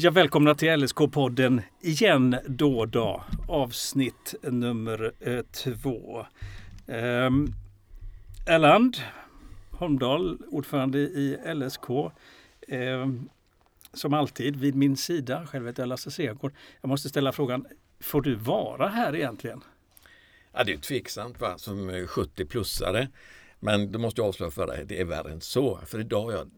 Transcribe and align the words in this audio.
Ja, 0.00 0.10
välkomna 0.10 0.54
till 0.54 0.68
LSK-podden 0.68 1.62
igen 1.80 2.36
då 2.46 2.86
då. 2.86 3.24
Avsnitt 3.48 4.34
nummer 4.42 5.12
eh, 5.20 5.40
två. 5.42 6.26
Eh, 6.86 7.30
Erland 8.46 8.96
Holmdahl, 9.70 10.38
ordförande 10.48 10.98
i 10.98 11.38
LSK. 11.54 11.90
Eh, 12.68 13.08
som 13.92 14.14
alltid 14.14 14.56
vid 14.56 14.74
min 14.74 14.96
sida. 14.96 15.46
Själv 15.46 15.66
heter 15.66 15.82
jag 15.82 15.88
Lasse 15.88 16.10
Segård. 16.10 16.52
Jag 16.80 16.88
måste 16.88 17.08
ställa 17.08 17.32
frågan, 17.32 17.66
får 18.00 18.22
du 18.22 18.34
vara 18.34 18.88
här 18.88 19.16
egentligen? 19.16 19.60
Ja, 20.52 20.64
det 20.64 20.72
är 20.72 20.78
tveksamt 20.78 21.40
va? 21.40 21.58
som 21.58 21.90
70-plussare. 21.90 23.08
Men 23.60 23.92
då 23.92 23.98
måste 23.98 24.20
jag 24.20 24.28
avslöja 24.28 24.50
för 24.50 24.66
dig, 24.66 24.84
det 24.84 25.00
är 25.00 25.04
värre 25.04 25.32
än 25.32 25.40
så. 25.40 25.80
För 25.86 26.00
idag 26.00 26.24
har 26.24 26.32
jag 26.32 26.50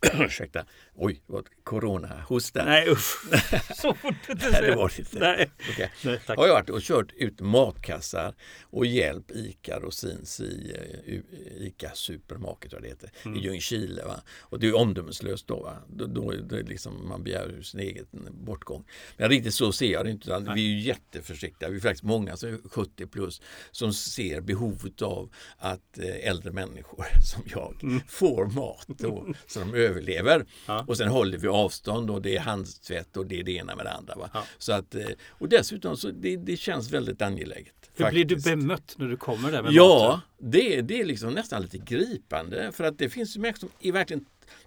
ursäkta, 0.12 0.64
oj, 0.94 1.22
vad 1.26 1.44
corona-hosta. 1.64 2.64
Nej 2.64 2.88
usch, 2.88 3.24
så 3.76 3.94
får 3.94 4.14
du 4.26 4.32
inte 4.32 4.44
säga. 4.44 4.60
det 4.60 4.76
var 4.76 4.92
det 4.96 4.98
inte. 4.98 5.18
Nej. 5.18 5.50
Okay. 5.70 5.88
Nej, 6.04 6.20
tack. 6.26 6.38
Har 6.38 6.46
jag 6.46 6.54
varit 6.54 6.70
och 6.70 6.80
kört 6.82 7.12
ut 7.12 7.40
matkassar 7.40 8.34
och 8.62 8.86
hjälpt 8.86 9.30
ICA 9.30 9.80
Rosins 9.80 10.40
i 10.40 10.76
uh, 11.06 11.66
ICA 11.66 11.90
Supermarket 11.94 12.72
vad 12.72 12.82
det 12.82 12.88
heter, 12.88 13.10
mm. 13.24 13.38
i 13.38 13.40
Ljungskile. 13.40 14.04
Va? 14.04 14.20
Och 14.40 14.60
det 14.60 14.66
är 14.66 14.76
omdömeslöst 14.76 15.46
då. 15.46 15.62
Va? 15.62 15.76
Då, 15.88 16.06
då 16.06 16.30
det 16.30 16.62
liksom, 16.62 17.08
man 17.08 17.24
begär 17.24 17.62
sin 17.62 17.80
egen 17.80 18.06
bortgång. 18.30 18.84
Men 19.16 19.28
riktigt 19.28 19.54
så 19.54 19.72
ser 19.72 19.92
jag 19.92 20.04
det 20.04 20.10
inte. 20.10 20.52
Vi 20.54 20.66
är 20.66 20.76
ju 20.76 20.80
jätteförsiktiga. 20.80 21.68
Vi 21.68 21.76
är 21.76 21.80
faktiskt 21.80 22.04
många 22.04 22.36
som 22.36 22.48
är 22.48 22.68
70 22.68 23.06
plus 23.06 23.42
som 23.70 23.92
ser 23.92 24.40
behovet 24.40 25.02
av 25.02 25.30
att 25.58 25.98
eh, 25.98 26.28
äldre 26.28 26.52
människor 26.52 27.06
som 27.22 27.42
jag 27.46 27.82
mm. 27.82 28.00
får 28.08 28.46
mat 28.46 28.86
då, 28.88 29.26
så 29.46 29.60
de 29.60 29.74
överlever. 29.96 30.46
Ja. 30.66 30.84
Och 30.88 30.96
sen 30.96 31.08
håller 31.08 31.38
vi 31.38 31.48
avstånd 31.48 32.10
och 32.10 32.22
det 32.22 32.36
är 32.36 32.40
handtvätt 32.40 33.16
och 33.16 33.26
det 33.26 33.40
är 33.40 33.44
det 33.44 33.52
ena 33.52 33.76
med 33.76 33.86
det 33.86 33.92
andra. 33.92 34.14
Va? 34.14 34.30
Ja. 34.34 34.44
Så 34.58 34.72
att, 34.72 34.94
eh, 34.94 35.06
och 35.28 35.48
dessutom 35.48 35.96
så 35.96 36.10
det, 36.10 36.36
det 36.36 36.56
känns 36.56 36.90
väldigt 36.90 37.22
angeläget. 37.22 37.74
Hur 37.94 38.04
faktiskt. 38.04 38.26
blir 38.26 38.36
du 38.36 38.56
bemött 38.56 38.94
när 38.98 39.08
du 39.08 39.16
kommer 39.16 39.52
där 39.52 39.62
med 39.62 39.72
Ja, 39.72 40.08
maten? 40.08 40.50
det, 40.50 40.80
det 40.80 41.00
är 41.00 41.04
liksom 41.04 41.32
nästan 41.32 41.62
lite 41.62 41.78
gripande 41.78 42.72
för 42.72 42.84
att 42.84 42.98
det 42.98 43.08
finns 43.08 43.36
människor 43.36 43.58
som 43.58 43.68
är 43.80 43.92
verkligen 43.92 44.24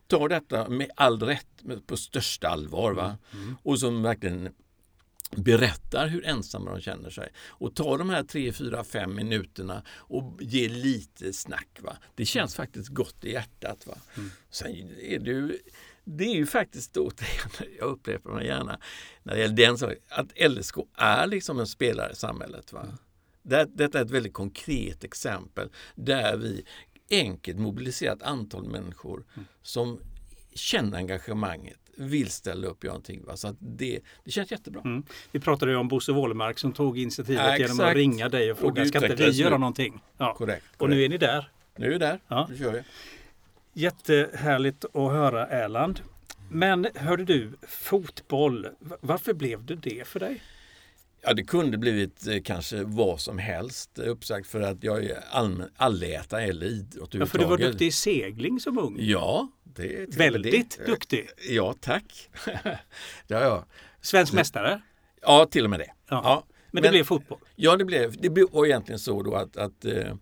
tar 0.08 0.30
detta 0.30 0.70
med 0.70 0.90
all 0.96 1.22
rätt, 1.22 1.48
på 1.86 1.98
största 1.98 2.48
allvar. 2.48 2.94
Va? 2.94 3.18
Mm. 3.32 3.44
mm. 3.44 3.58
Och 3.64 3.80
som 3.80 4.04
verkligen 4.04 4.50
berättar 5.36 6.08
hur 6.08 6.26
ensamma 6.26 6.72
de 6.72 6.82
känner 6.82 7.10
sig 7.10 7.30
och 7.38 7.76
tar 7.76 7.98
de 7.98 8.10
här 8.10 8.24
tre, 8.24 8.52
fyra, 8.52 8.84
fem 8.84 9.16
minuterna 9.16 9.84
och 9.90 10.38
ger 10.42 10.70
lite 10.70 11.34
snack. 11.34 11.80
Va? 11.82 11.98
Det 12.16 12.26
känns 12.26 12.56
faktiskt 12.56 12.90
gott 12.90 13.24
i 13.24 13.32
hjärtat. 13.32 13.88
Va? 13.88 13.98
Mm. 14.18 14.30
Sen 14.50 14.72
är 15.00 15.20
det 15.20 15.32
ju 15.32 15.58
det 16.04 16.24
är 16.24 16.36
ju 16.36 16.46
faktiskt 16.46 16.98
återigen, 16.98 17.50
jag 17.80 17.86
upprepar 17.86 18.32
mig 18.32 18.46
gärna, 18.46 18.80
när 19.24 19.34
det 19.34 19.40
gäller 19.40 19.56
den 19.56 19.78
saken, 19.78 19.98
att 20.10 20.52
LSK 20.52 20.76
är 20.98 21.28
liksom 21.28 21.60
en 21.60 21.68
spelare 21.68 22.12
i 22.12 22.16
samhället. 22.16 22.74
Va? 22.74 22.98
Det, 23.42 23.66
detta 23.74 24.00
är 24.00 24.06
ett 24.06 24.12
väldigt 24.12 24.34
konkret 24.34 25.04
exempel 25.04 25.70
där 25.96 26.38
vi 26.38 26.66
enkelt 27.10 27.60
mobiliserar 27.60 28.16
ett 28.16 28.24
antal 28.24 28.70
människor 28.70 29.26
mm. 29.36 29.48
som 29.62 30.00
känner 30.54 30.98
engagemanget, 30.98 31.80
vill 32.00 32.30
ställa 32.30 32.68
upp 32.68 32.78
och 32.78 32.84
göra 32.84 32.94
någonting. 32.94 33.26
Va? 33.26 33.38
Så 33.38 33.56
det, 33.60 34.00
det 34.24 34.32
känns 34.32 34.52
jättebra. 34.52 34.82
Mm. 34.86 35.04
Vi 35.32 35.40
pratade 35.40 35.72
ju 35.72 35.78
om 35.78 35.88
Bosse 35.88 36.12
Wålemark 36.12 36.60
som 36.60 36.74
tog 36.74 37.00
initiativet 37.00 37.46
ja, 37.46 37.58
genom 37.58 37.80
att 37.80 37.94
ringa 37.94 38.30
dig 38.30 38.52
och 38.52 38.58
fråga, 38.58 38.82
och 38.82 38.88
ska 38.88 39.08
inte 39.08 39.26
vi 39.26 39.32
göra 39.32 39.58
någonting? 39.58 40.02
Ja. 40.18 40.34
Korrekt, 40.34 40.38
korrekt. 40.38 40.82
Och 40.82 40.90
nu 40.90 41.04
är 41.04 41.10
ni 41.10 41.18
där. 41.18 41.50
Nu 41.76 41.86
är 41.86 41.90
vi 41.90 41.98
där, 41.98 42.20
ja. 42.28 42.48
nu 42.50 42.58
kör 42.58 42.72
vi. 42.72 42.82
Jättehärligt 43.74 44.86
att 44.86 45.12
höra 45.12 45.48
Erland. 45.48 46.02
Men 46.52 46.88
hörde 46.96 47.26
du, 47.26 47.52
fotboll, 47.68 48.68
varför 48.80 49.34
blev 49.34 49.66
det 49.66 49.76
det 49.76 50.08
för 50.08 50.20
dig? 50.20 50.42
Ja, 51.22 51.34
det 51.34 51.44
kunde 51.44 51.78
blivit 51.78 52.28
eh, 52.28 52.42
kanske 52.42 52.84
vad 52.84 53.20
som 53.20 53.38
helst 53.38 54.00
uppsagt 54.00 54.48
för 54.48 54.62
att 54.62 54.84
jag 54.84 55.04
är 55.06 55.24
allmän, 55.32 55.70
allätare 55.76 56.44
eller 56.44 56.66
idrott 56.66 57.14
Ja, 57.14 57.26
för 57.26 57.38
du 57.38 57.46
var 57.46 57.58
duktig 57.58 57.88
i 57.88 57.92
segling 57.92 58.60
som 58.60 58.80
ung. 58.80 58.98
Ja, 59.00 59.52
det 59.64 60.02
är 60.02 60.08
Väldigt 60.18 60.78
det. 60.78 60.86
duktig. 60.86 61.28
Ja, 61.50 61.76
tack. 61.80 62.30
ja, 63.28 63.40
ja. 63.42 63.66
Svensk 64.02 64.34
mästare? 64.34 64.82
Ja, 65.22 65.46
till 65.46 65.64
och 65.64 65.70
med 65.70 65.80
det. 65.80 65.92
Ja. 66.10 66.22
ja. 66.24 66.44
Men, 66.72 66.84
det 66.84 66.90
blev 66.90 67.04
fotboll? 67.04 67.40
Ja, 67.56 67.78
det 67.78 67.86
blev. 67.86 68.22
Det 68.22 68.30
var 68.52 68.66
egentligen 68.66 69.00
så 69.00 69.24
då 69.24 69.36
att, 69.36 69.58
att 69.58 69.86
eh, 69.86 70.14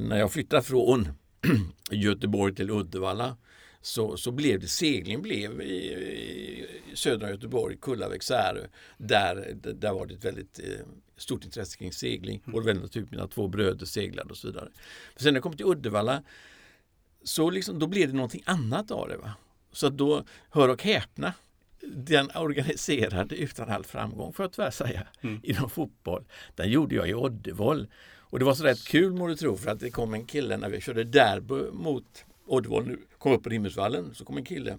när 0.00 0.18
jag 0.18 0.32
flyttade 0.32 0.62
från 0.62 1.08
Göteborg 1.90 2.54
till 2.54 2.70
Uddevalla 2.70 3.36
så, 3.82 4.16
så 4.16 4.30
blev 4.30 4.60
det, 4.60 4.68
segling 4.68 5.22
blev 5.22 5.62
i, 5.62 5.92
i 6.92 6.96
södra 6.96 7.30
Göteborg, 7.30 7.76
Kullavik, 7.76 8.22
Särö. 8.22 8.66
Där, 8.98 9.56
där 9.74 9.92
var 9.92 10.06
det 10.06 10.14
ett 10.14 10.24
väldigt 10.24 10.58
eh, 10.58 10.86
stort 11.16 11.44
intresse 11.44 11.78
kring 11.78 11.92
segling. 11.92 12.42
Mm. 12.46 12.54
Och 12.54 12.66
väldigt 12.66 12.82
naturligt 12.82 13.10
mina 13.10 13.28
två 13.28 13.48
bröder 13.48 13.86
seglade 13.86 14.30
och 14.30 14.36
så 14.36 14.46
vidare. 14.46 14.68
Men 15.14 15.22
sen 15.22 15.32
när 15.32 15.38
jag 15.38 15.42
kom 15.42 15.56
till 15.56 15.66
Uddevalla 15.66 16.22
så 17.24 17.50
liksom, 17.50 17.78
då 17.78 17.86
blev 17.86 18.08
det 18.08 18.14
någonting 18.14 18.42
annat 18.46 18.90
av 18.90 19.08
det. 19.08 19.16
Va? 19.16 19.34
Så 19.72 19.88
då, 19.88 20.24
hör 20.50 20.68
och 20.68 20.82
häpna, 20.82 21.34
den 21.80 22.30
organiserade 22.34 23.36
utan 23.36 23.70
all 23.70 23.84
framgång, 23.84 24.32
får 24.32 24.44
jag 24.44 24.52
tyvärr 24.52 24.70
säga, 24.70 25.06
mm. 25.20 25.40
inom 25.42 25.70
fotboll. 25.70 26.24
Den 26.54 26.70
gjorde 26.70 26.94
jag 26.94 27.08
i 27.08 27.14
Oddevoll. 27.14 27.86
Och 28.04 28.38
det 28.38 28.44
var 28.44 28.54
så 28.54 28.64
rätt 28.64 28.84
kul 28.84 29.12
må 29.12 29.26
du 29.26 29.36
tro 29.36 29.56
för 29.56 29.70
att 29.70 29.80
det 29.80 29.90
kom 29.90 30.14
en 30.14 30.26
kille 30.26 30.56
när 30.56 30.68
vi 30.68 30.80
körde 30.80 31.04
derby 31.04 31.70
mot 31.72 32.24
Oddevoll 32.52 32.86
nu, 32.86 32.98
kom 33.18 33.32
upp 33.32 33.42
på 33.42 33.48
Rimmelsvallen, 33.48 34.14
så 34.14 34.24
kom 34.24 34.36
en 34.36 34.44
kille, 34.44 34.78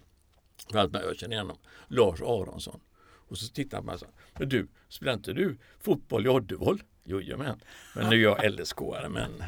jag 0.68 0.92
känner 0.92 1.34
igen 1.34 1.46
honom, 1.46 1.58
Lars 1.88 2.22
Aronsson. 2.22 2.80
Och 3.28 3.38
så 3.38 3.54
tittade 3.54 3.92
och 3.92 4.00
sa, 4.00 4.06
men 4.34 4.50
du, 4.50 4.68
spelar 4.90 5.14
inte 5.14 5.34
du 5.34 5.58
fotboll 5.80 6.26
i 6.26 6.30
Oddevoll? 6.30 6.84
Jojomän, 7.04 7.60
men 7.96 8.10
nu 8.10 8.16
är 8.16 8.22
jag 8.22 8.40
LSK-are 8.40 9.10
men 9.10 9.44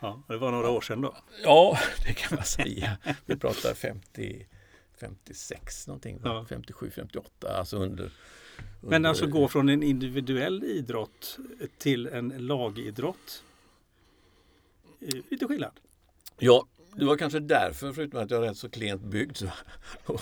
Ja, 0.00 0.22
det 0.28 0.36
var 0.36 0.50
några 0.52 0.70
år 0.70 0.80
sedan 0.80 1.00
då? 1.00 1.16
Ja, 1.42 1.78
det 2.06 2.12
kan 2.12 2.36
man 2.36 2.44
säga. 2.44 2.98
Vi 3.26 3.36
pratar 3.36 3.74
50, 3.74 4.46
56 5.00 5.86
någonting, 5.86 6.20
ja. 6.24 6.46
57, 6.48 6.90
58, 6.90 7.58
alltså 7.58 7.76
under, 7.76 8.04
under... 8.04 8.12
Men 8.80 9.06
alltså 9.06 9.26
gå 9.26 9.48
från 9.48 9.68
en 9.68 9.82
individuell 9.82 10.64
idrott 10.64 11.38
till 11.78 12.06
en 12.06 12.28
lagidrott? 12.28 13.44
Lite 15.30 15.46
skillnad? 15.46 15.80
Ja, 16.38 16.66
det 16.96 17.04
var 17.04 17.16
kanske 17.16 17.40
därför, 17.40 17.92
förutom 17.92 18.20
att 18.20 18.30
jag 18.30 18.44
är 18.44 18.48
rätt 18.48 18.56
så 18.56 18.68
klent 18.68 19.02
byggd, 19.02 19.36
så, 19.36 19.48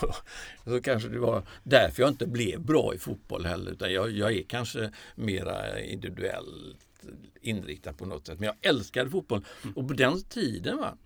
så 0.65 0.81
kanske 0.81 1.09
det 1.09 1.19
var 1.19 1.43
därför 1.63 2.03
jag 2.03 2.09
inte 2.09 2.27
blev 2.27 2.61
bra 2.61 2.93
i 2.95 2.97
fotboll 2.97 3.45
heller. 3.45 3.71
Utan 3.71 3.93
jag, 3.93 4.11
jag 4.11 4.33
är 4.33 4.43
kanske 4.43 4.91
mera 5.15 5.79
individuellt 5.81 6.77
inriktad 7.41 7.93
på 7.93 8.05
något 8.05 8.27
sätt. 8.27 8.39
Men 8.39 8.45
jag 8.45 8.55
älskade 8.69 9.09
fotboll. 9.09 9.45
Mm. 9.63 9.75
Och 9.77 9.87
på 9.87 9.93
den 9.93 10.21
tiden 10.21 10.77
va, 10.77 10.97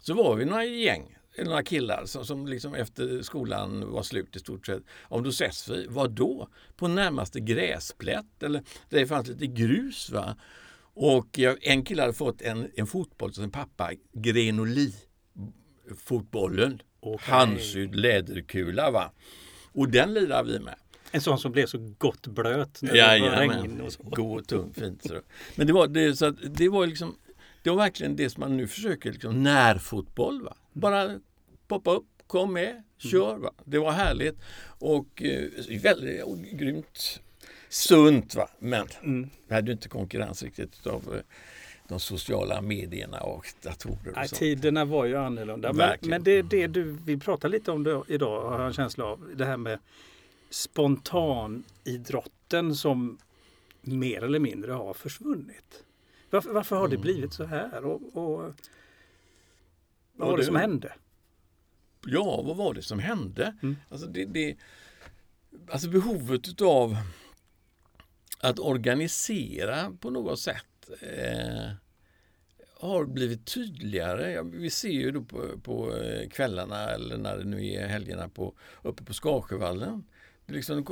så 0.00 0.14
var 0.14 0.36
vi 0.36 0.44
några 0.44 0.64
gäng 0.64 1.18
några 1.42 1.62
killar 1.62 2.06
som, 2.06 2.26
som 2.26 2.46
liksom 2.46 2.74
efter 2.74 3.22
skolan 3.22 3.90
var 3.90 4.02
slut 4.02 4.36
i 4.36 4.38
stort 4.38 4.66
sett. 4.66 4.82
Om 5.02 5.22
då 5.22 5.30
ses 5.30 5.68
vi, 5.68 5.86
vad 5.88 6.10
då? 6.10 6.48
På 6.76 6.88
närmaste 6.88 7.40
gräsplätt 7.40 8.42
eller 8.42 8.62
där 8.88 9.00
det 9.00 9.06
fanns 9.06 9.28
lite 9.28 9.46
grus. 9.46 10.10
va 10.10 10.36
och 10.94 11.38
en 11.60 11.84
kille 11.84 12.02
hade 12.02 12.14
fått 12.14 12.42
en, 12.42 12.70
en 12.76 12.86
fotboll 12.86 13.34
som 13.34 13.44
sin 13.44 13.50
pappa, 13.50 13.90
Grenoli 14.12 14.94
fotbollen. 16.04 16.82
Okay. 17.00 17.34
Handsydd 17.34 17.94
läderkula. 17.94 18.90
Va? 18.90 19.12
Och 19.72 19.88
den 19.88 20.14
lirar 20.14 20.44
vi 20.44 20.58
med. 20.58 20.74
En 21.10 21.20
sån 21.20 21.38
som 21.38 21.52
blev 21.52 21.66
så 21.66 21.94
gott 21.98 22.26
blöt 22.26 22.82
när 22.82 22.94
ja, 22.94 23.14
det 23.14 23.20
var 23.20 23.30
regn 23.30 23.80
och 23.80 23.92
så. 23.92 24.02
God 24.02 24.40
och 24.40 24.48
tung, 24.48 24.74
fint. 24.74 25.02
Så. 25.02 25.20
Men 25.56 25.66
det 25.66 25.72
var, 25.72 25.86
det, 25.86 26.16
så 26.16 26.30
det 26.30 26.68
var 26.68 26.86
liksom 26.86 27.16
det 27.64 27.70
var 27.70 27.76
verkligen 27.76 28.16
det 28.16 28.30
som 28.30 28.40
man 28.40 28.56
nu 28.56 28.66
försöker, 28.66 29.12
liksom, 29.12 29.42
närfotboll. 29.42 30.42
Va? 30.42 30.56
Bara 30.72 31.20
poppa 31.68 31.90
upp, 31.90 32.06
kom 32.26 32.52
med, 32.52 32.82
kör. 32.98 33.36
Va? 33.36 33.50
Det 33.64 33.78
var 33.78 33.92
härligt 33.92 34.36
och 34.66 35.22
eh, 35.22 35.48
väldigt 35.82 36.22
och 36.22 36.38
grymt 36.38 37.20
sunt. 37.68 38.34
Va? 38.34 38.48
Men 38.58 38.86
mm. 39.02 39.30
vi 39.48 39.54
hade 39.54 39.72
inte 39.72 39.88
konkurrens 39.88 40.42
riktigt 40.42 40.86
av 40.86 41.14
eh, 41.14 41.20
de 41.88 42.00
sociala 42.00 42.60
medierna 42.60 43.20
och 43.20 43.46
datorer. 43.62 44.08
Och 44.08 44.16
Nej, 44.16 44.28
tiderna 44.28 44.84
var 44.84 45.04
ju 45.04 45.16
annorlunda. 45.16 45.72
Men, 45.72 45.98
men, 46.00 46.22
det 46.22 46.30
är 46.30 46.42
det 46.42 46.66
du 46.66 46.82
vill 46.82 47.20
prata 47.20 47.48
lite 47.48 47.70
om 47.70 47.84
då, 47.84 48.04
idag 48.08 48.50
har 48.50 48.58
jag 48.58 48.66
en 48.66 48.72
känsla 48.72 49.04
av. 49.04 49.30
Det 49.36 49.44
här 49.44 49.56
med 49.56 49.78
spontanidrotten 50.50 52.76
som 52.76 53.18
mer 53.80 54.22
eller 54.22 54.38
mindre 54.38 54.72
har 54.72 54.94
försvunnit. 54.94 55.84
Varför, 56.30 56.50
varför 56.50 56.76
har 56.76 56.88
det 56.88 56.94
mm. 56.94 57.02
blivit 57.02 57.32
så 57.32 57.44
här? 57.44 57.84
Och, 57.84 58.16
och 58.16 58.54
vad 60.12 60.28
var 60.28 60.36
det, 60.36 60.42
det 60.42 60.46
som 60.46 60.56
hände? 60.56 60.92
Ja, 62.06 62.42
vad 62.42 62.56
var 62.56 62.74
det 62.74 62.82
som 62.82 62.98
hände? 62.98 63.56
Mm. 63.62 63.76
Alltså, 63.88 64.06
det, 64.06 64.24
det, 64.24 64.56
alltså 65.70 65.88
behovet 65.88 66.62
av 66.62 66.96
att 68.40 68.58
organisera 68.58 69.92
på 70.00 70.10
något 70.10 70.40
sätt 70.40 70.66
eh, 70.88 71.70
har 72.80 73.04
blivit 73.04 73.46
tydligare. 73.46 74.42
Vi 74.42 74.70
ser 74.70 74.88
ju 74.88 75.10
då 75.10 75.22
på, 75.22 75.58
på 75.62 75.96
eh, 75.96 76.28
kvällarna 76.28 76.90
eller 76.90 77.16
när 77.16 77.36
det 77.36 77.44
nu 77.44 77.66
är 77.66 77.86
helgerna 77.86 78.28
på, 78.28 78.54
uppe 78.82 79.04
på 79.04 79.14
Skarsjövallen. 79.14 80.04
Det, 80.46 80.52
liksom, 80.52 80.84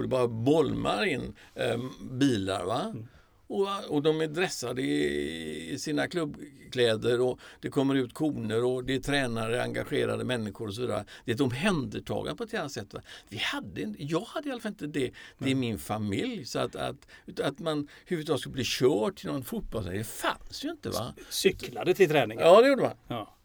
det 0.00 0.08
bara 0.08 0.28
bolmar 0.28 1.04
in 1.04 1.34
eh, 1.54 1.78
bilar. 2.10 2.64
Va? 2.64 2.82
Mm. 2.84 3.08
Och, 3.48 3.68
och 3.88 4.02
de 4.02 4.20
är 4.20 4.26
dressade 4.26 4.82
i, 4.82 5.78
sina 5.78 6.08
klubbkläder 6.08 7.20
och 7.20 7.40
det 7.60 7.68
kommer 7.68 7.94
ut 7.94 8.14
koner 8.14 8.64
och 8.64 8.84
det 8.84 8.94
är 8.94 9.00
tränare, 9.00 9.62
engagerade 9.62 10.24
människor 10.24 10.68
och 10.68 10.74
så 10.74 10.80
vidare. 10.80 11.04
Det 11.24 11.30
är 11.30 11.34
ett 11.34 11.40
omhändertagande 11.40 12.36
på 12.36 12.44
ett 12.44 12.54
annat 12.54 12.72
sätt. 12.72 12.94
Va? 12.94 13.00
Vi 13.28 13.36
hade, 13.36 13.94
jag 13.98 14.20
hade 14.20 14.48
i 14.48 14.52
alla 14.52 14.60
fall 14.60 14.72
inte 14.72 14.86
det, 14.86 15.12
det 15.38 15.50
i 15.50 15.54
min 15.54 15.78
familj. 15.78 16.44
Så 16.44 16.58
att, 16.58 16.76
att, 16.76 17.08
att 17.42 17.58
man 17.58 17.88
huvudtaget 18.06 18.40
skulle 18.40 18.52
bli 18.52 18.64
körd 18.64 19.16
till 19.16 19.26
någon 19.26 19.44
fotboll, 19.44 19.84
det 19.84 20.04
fanns 20.04 20.64
ju 20.64 20.70
inte. 20.70 20.90
va? 20.90 21.14
Cyklade 21.28 21.94
till 21.94 22.08
träningen? 22.08 22.44
Ja, 22.44 22.62
det 22.62 22.68
gjorde 22.68 22.82
man. 22.82 22.96
Ja. 23.08 23.36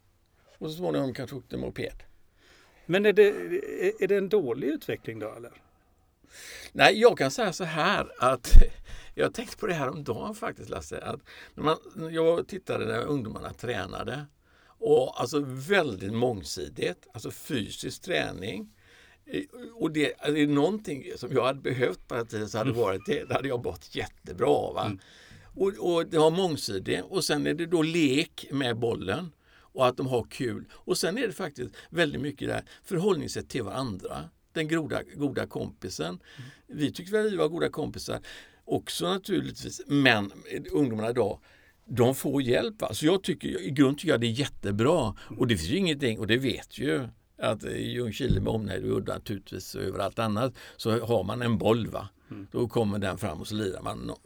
Och 0.58 0.70
så 0.70 0.76
småningom 0.76 1.14
kanske 1.14 1.36
åkte 1.36 1.56
moped. 1.56 2.02
Men 2.86 3.06
är 3.06 3.12
det, 3.12 3.28
är 4.00 4.08
det 4.08 4.16
en 4.16 4.28
dålig 4.28 4.68
utveckling 4.68 5.18
då 5.18 5.34
eller? 5.36 5.63
Nej, 6.72 7.00
jag 7.00 7.18
kan 7.18 7.30
säga 7.30 7.52
så 7.52 7.64
här 7.64 8.12
att 8.18 8.52
jag 9.14 9.34
tänkte 9.34 9.56
på 9.56 9.66
det 9.66 9.74
här 9.74 9.88
om 9.88 10.04
dagen 10.04 10.34
faktiskt 10.34 10.70
Lasse. 10.70 10.98
Att 10.98 11.20
när 11.54 11.64
man, 11.64 11.78
jag 12.14 12.48
tittade 12.48 12.84
när 12.86 13.04
ungdomarna 13.04 13.52
tränade 13.52 14.26
och 14.78 15.20
alltså 15.20 15.40
väldigt 15.46 16.12
mångsidigt, 16.12 17.06
alltså 17.12 17.30
fysisk 17.30 18.02
träning. 18.02 18.70
Och 19.74 19.90
det, 19.90 20.12
är 20.18 20.32
det 20.32 20.46
någonting 20.46 21.04
som 21.16 21.32
jag 21.32 21.44
hade 21.44 21.60
behövt 21.60 22.08
på 22.08 22.14
den 22.14 22.26
tiden 22.26 22.48
så 22.48 22.58
hade 22.58 22.70
det 22.70 22.78
varit 22.78 23.06
det. 23.06 23.24
Det 23.24 23.34
hade 23.34 23.48
jag 23.48 23.64
mått 23.64 23.94
jättebra 23.94 24.72
va. 24.72 24.84
Mm. 24.84 24.98
Och, 25.54 25.72
och 25.78 26.06
det 26.06 26.18
var 26.18 26.30
mångsidigt 26.30 27.04
och 27.04 27.24
sen 27.24 27.46
är 27.46 27.54
det 27.54 27.66
då 27.66 27.82
lek 27.82 28.46
med 28.50 28.78
bollen 28.78 29.32
och 29.56 29.86
att 29.86 29.96
de 29.96 30.06
har 30.06 30.24
kul. 30.30 30.64
Och 30.72 30.98
sen 30.98 31.18
är 31.18 31.26
det 31.26 31.32
faktiskt 31.32 31.70
väldigt 31.90 32.20
mycket 32.20 32.48
där 32.48 32.64
förhållningssätt 32.84 33.48
till 33.48 33.62
varandra. 33.62 34.30
Den 34.54 34.68
goda, 34.68 35.02
goda 35.16 35.46
kompisen. 35.46 36.06
Mm. 36.06 36.50
Vi 36.66 36.92
tyckte 36.92 37.12
väl 37.12 37.30
vi 37.30 37.36
var 37.36 37.48
goda 37.48 37.68
kompisar 37.68 38.20
också 38.64 39.08
naturligtvis. 39.08 39.82
Men 39.86 40.32
ungdomarna 40.72 41.10
idag 41.10 41.40
de 41.86 42.14
får 42.14 42.42
hjälp. 42.42 42.82
Så 42.90 43.06
jag 43.06 43.22
tycker, 43.22 43.60
I 43.60 43.70
grund 43.70 43.98
tycker 43.98 44.12
jag 44.12 44.20
det 44.20 44.26
är 44.26 44.30
jättebra. 44.30 45.14
Och 45.38 45.46
det 45.46 45.56
finns 45.56 45.70
ju 45.70 45.76
ingenting, 45.76 46.18
och 46.18 46.26
det 46.26 46.36
vet 46.36 46.78
ju 46.78 47.08
att 47.38 47.64
i 47.64 47.90
Ljungskile 47.90 48.40
med 48.40 48.48
omnejd 48.48 48.84
och 48.84 48.96
Udda 48.96 49.14
naturligtvis 49.14 49.74
överallt 49.74 50.18
annat 50.18 50.54
så 50.76 51.00
har 51.00 51.24
man 51.24 51.42
en 51.42 51.58
boll. 51.58 51.86
Va? 51.86 52.08
Mm. 52.30 52.46
Då 52.52 52.68
kommer 52.68 52.98
den 52.98 53.18
fram 53.18 53.40
och 53.40 53.48
så 53.48 53.54
lirar 53.54 53.82
man 53.82 54.10
eh, 54.10 54.16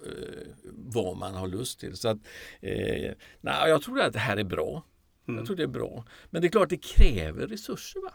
vad 0.72 1.16
man 1.16 1.34
har 1.34 1.48
lust 1.48 1.80
till. 1.80 1.96
Så 1.96 2.08
att, 2.08 2.18
eh, 2.60 3.12
nej, 3.40 3.68
Jag 3.68 3.82
tror 3.82 4.00
att 4.00 4.12
det 4.12 4.18
här 4.18 4.36
är 4.36 4.44
bra. 4.44 4.84
Mm. 5.28 5.38
Jag 5.38 5.46
tror 5.46 5.56
det 5.56 5.62
är 5.62 5.66
bra. 5.66 6.04
Men 6.30 6.42
det 6.42 6.48
är 6.48 6.50
klart 6.50 6.68
det 6.68 6.82
kräver 6.82 7.46
resurser. 7.46 8.00
Va? 8.00 8.12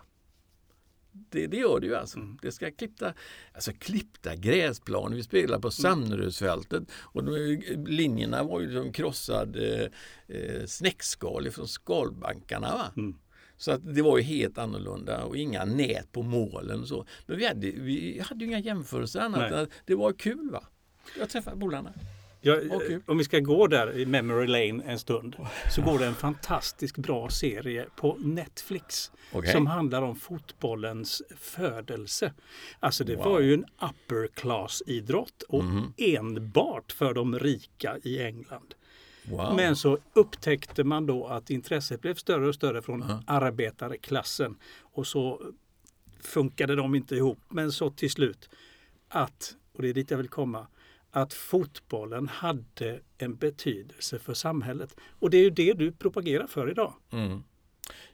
Det, 1.14 1.48
det 1.48 1.58
gör 1.58 1.80
det 1.80 1.88
ju 1.88 1.96
alltså. 1.96 2.20
Mm. 2.20 2.38
Det 2.42 2.52
ska 2.52 2.72
klippta, 2.72 3.14
alltså 3.54 3.72
klippta 3.80 4.36
gräsplaner. 4.36 5.16
Vi 5.16 5.24
spelar 5.24 5.60
på 5.60 5.68
mm. 5.68 5.72
Sandrödsfältet 5.72 6.84
och 6.94 7.24
de, 7.24 7.62
linjerna 7.88 8.44
var 8.44 8.62
ju 8.62 8.74
som 8.74 8.92
krossad 8.92 9.56
eh, 9.56 9.88
eh, 10.28 10.66
snäckskal 10.66 11.52
från 11.52 11.68
skalbankarna. 11.68 12.68
Va? 12.68 12.92
Mm. 12.98 13.16
Så 13.58 13.72
att 13.72 13.96
det 13.96 14.02
var 14.02 14.18
ju 14.18 14.24
helt 14.24 14.58
annorlunda 14.58 15.24
och 15.24 15.38
inga 15.38 15.66
nät 15.66 16.12
på 16.12 16.22
målen 16.22 16.82
och 16.82 16.88
så. 16.88 17.06
Men 17.26 17.38
vi 17.38 17.48
hade, 17.48 17.72
vi 17.72 18.20
hade 18.26 18.46
ju 18.46 18.52
inga 18.52 18.60
jämförelser 18.60 19.20
annat 19.20 19.70
det 19.86 19.96
var 19.96 20.14
kul. 20.14 20.50
va. 20.52 20.64
Jag 21.20 21.30
träffade 21.30 21.60
polarna. 21.60 21.94
Ja, 22.46 22.58
okay. 22.76 23.00
Om 23.06 23.18
vi 23.18 23.24
ska 23.24 23.40
gå 23.40 23.68
där 23.68 23.98
i 23.98 24.06
Memory 24.06 24.48
Lane 24.48 24.84
en 24.84 25.00
stund 25.00 25.36
så 25.70 25.82
går 25.82 26.00
det 26.00 26.06
en 26.06 26.16
fantastiskt 26.16 26.98
bra 26.98 27.30
serie 27.30 27.86
på 27.96 28.18
Netflix 28.20 29.12
okay. 29.32 29.52
som 29.52 29.68
handlar 29.68 30.02
om 30.02 30.16
fotbollens 30.16 31.22
födelse. 31.38 32.34
Alltså 32.80 33.04
det 33.04 33.16
wow. 33.16 33.26
var 33.26 33.40
ju 33.40 33.54
en 33.54 33.66
upper 33.66 34.28
class 34.28 34.84
idrott 34.86 35.42
och 35.42 35.62
mm. 35.62 35.94
enbart 35.98 36.92
för 36.92 37.14
de 37.14 37.40
rika 37.40 37.98
i 38.04 38.24
England. 38.24 38.76
Wow. 39.26 39.56
Men 39.56 39.76
så 39.76 39.98
upptäckte 40.14 40.84
man 40.84 41.06
då 41.06 41.28
att 41.28 41.50
intresset 41.50 42.02
blev 42.02 42.16
större 42.16 42.48
och 42.48 42.56
större 42.56 42.82
från 42.82 43.04
-huh. 43.04 43.24
arbetarklassen 43.28 44.58
och 44.80 45.08
så 45.08 45.42
funkade 46.20 46.76
de 46.76 46.96
inte 46.96 47.16
ihop. 47.16 47.40
Men 47.50 47.72
så 47.72 47.90
till 47.90 48.12
slut 48.12 48.50
att, 49.10 49.56
och 49.74 49.82
det 49.82 49.90
är 49.90 49.94
dit 49.94 50.12
jag 50.12 50.18
vill 50.18 50.30
komma, 50.30 50.68
att 51.16 51.34
fotbollen 51.34 52.28
hade 52.28 53.00
en 53.18 53.36
betydelse 53.36 54.20
för 54.20 54.34
samhället. 54.34 54.96
Och 55.20 55.30
det 55.30 55.38
är 55.38 55.42
ju 55.42 55.50
det 55.50 55.74
du 55.74 55.92
propagerar 55.92 56.48
för 56.48 56.72
idag. 56.72 56.94
Mm. 57.12 57.44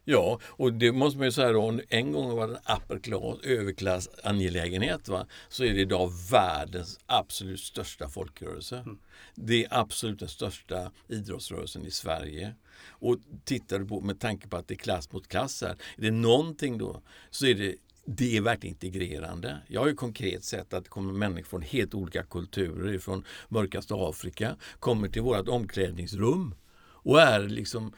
Ja, 0.03 0.39
och 0.43 0.73
det 0.73 0.91
måste 0.91 1.17
man 1.17 1.27
ju 1.27 1.31
säga 1.31 1.51
då, 1.51 1.79
en 1.89 2.11
gång 2.11 2.35
var 2.35 2.47
det 2.47 2.53
en 2.65 2.75
upper 2.77 2.99
class, 2.99 3.39
överklass 3.43 4.09
angelägenhet 4.23 5.07
va? 5.07 5.27
så 5.49 5.63
är 5.63 5.73
det 5.73 5.81
idag 5.81 6.11
världens 6.31 6.99
absolut 7.05 7.59
största 7.59 8.09
folkrörelse. 8.09 8.77
Mm. 8.77 8.99
Det 9.35 9.65
är 9.65 9.67
absolut 9.71 10.19
den 10.19 10.29
största 10.29 10.91
idrottsrörelsen 11.07 11.85
i 11.85 11.91
Sverige. 11.91 12.55
Och 12.87 13.17
tittar 13.43 13.79
du 13.79 13.85
på 13.85 14.01
med 14.01 14.19
tanke 14.19 14.47
på 14.47 14.57
att 14.57 14.67
det 14.67 14.73
är 14.73 14.77
klass 14.77 15.11
mot 15.11 15.27
klass 15.27 15.61
här, 15.61 15.75
är 15.97 16.01
det 16.01 16.11
någonting 16.11 16.77
då 16.77 17.01
så 17.29 17.45
är 17.45 17.55
det 17.55 17.75
det 18.17 18.37
är 18.37 18.41
verkligen 18.41 18.75
integrerande. 18.75 19.57
Jag 19.67 19.81
har 19.81 19.87
ju 19.87 19.95
konkret 19.95 20.43
sett 20.43 20.73
att 20.73 20.83
det 20.83 20.89
kommer 20.89 21.13
människor 21.13 21.49
från 21.49 21.61
helt 21.61 21.93
olika 21.93 22.23
kulturer 22.23 22.97
från 22.99 23.23
mörkaste 23.49 23.93
Afrika, 23.97 24.55
kommer 24.79 25.07
till 25.07 25.21
vårt 25.21 25.47
omklädningsrum 25.47 26.55
och 26.79 27.21
är 27.21 27.39
liksom 27.39 27.93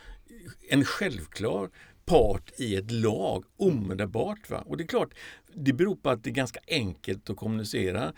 en 0.69 0.85
självklar 0.85 1.69
part 2.05 2.51
i 2.57 2.75
ett 2.75 2.91
lag 2.91 3.45
omedelbart. 3.57 4.49
Va? 4.49 4.63
Och 4.65 4.77
det 4.77 4.83
är 4.83 4.87
klart, 4.87 5.13
det 5.53 5.73
beror 5.73 5.95
på 5.95 6.09
att 6.09 6.23
det 6.23 6.29
är 6.29 6.33
ganska 6.33 6.59
enkelt 6.67 7.29
att 7.29 7.37
kommunicera. 7.37 8.13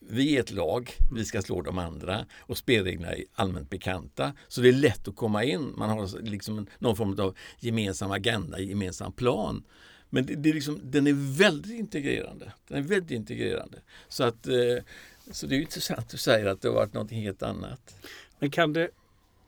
Vi 0.00 0.36
är 0.36 0.40
ett 0.40 0.52
lag, 0.52 0.90
vi 1.12 1.24
ska 1.24 1.42
slå 1.42 1.62
de 1.62 1.78
andra 1.78 2.26
och 2.38 2.58
spelreglerna 2.58 3.12
är 3.12 3.24
allmänt 3.34 3.70
bekanta. 3.70 4.32
Så 4.48 4.60
det 4.60 4.68
är 4.68 4.72
lätt 4.72 5.08
att 5.08 5.16
komma 5.16 5.44
in. 5.44 5.74
Man 5.76 5.90
har 5.90 6.22
liksom 6.22 6.66
någon 6.78 6.96
form 6.96 7.20
av 7.20 7.36
gemensam 7.58 8.10
agenda, 8.10 8.60
gemensam 8.60 9.12
plan. 9.12 9.64
Men 10.10 10.26
det, 10.26 10.34
det 10.34 10.48
är 10.50 10.54
liksom, 10.54 10.80
den 10.84 11.06
är 11.06 11.38
väldigt 11.38 11.72
integrerande. 11.72 12.52
Den 12.68 12.78
är 12.78 12.82
väldigt 12.82 13.10
integrerande. 13.10 13.78
Så, 14.08 14.24
att, 14.24 14.46
eh, 14.46 14.84
så 15.30 15.46
det 15.46 15.56
är 15.56 15.60
intressant 15.60 15.98
att 15.98 16.08
du 16.08 16.16
säger 16.16 16.46
att 16.46 16.62
det 16.62 16.68
har 16.68 16.74
varit 16.74 16.94
något 16.94 17.10
helt 17.10 17.42
annat. 17.42 17.96
Men 18.38 18.50
kan 18.50 18.72
det 18.72 18.90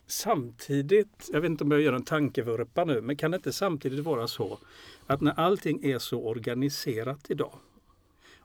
samtidigt, 0.07 1.31
jag 1.33 1.41
vet 1.41 1.51
inte 1.51 1.65
om 1.65 1.71
jag 1.71 1.81
gör 1.81 1.93
en 1.93 2.05
tankevurpa 2.05 2.85
nu, 2.85 3.01
men 3.01 3.17
kan 3.17 3.31
det 3.31 3.37
inte 3.37 3.53
samtidigt 3.53 4.05
vara 4.05 4.29
så 4.29 4.59
att 5.07 5.21
när 5.21 5.33
allting 5.33 5.85
är 5.85 5.99
så 5.99 6.23
organiserat 6.23 7.31
idag 7.31 7.59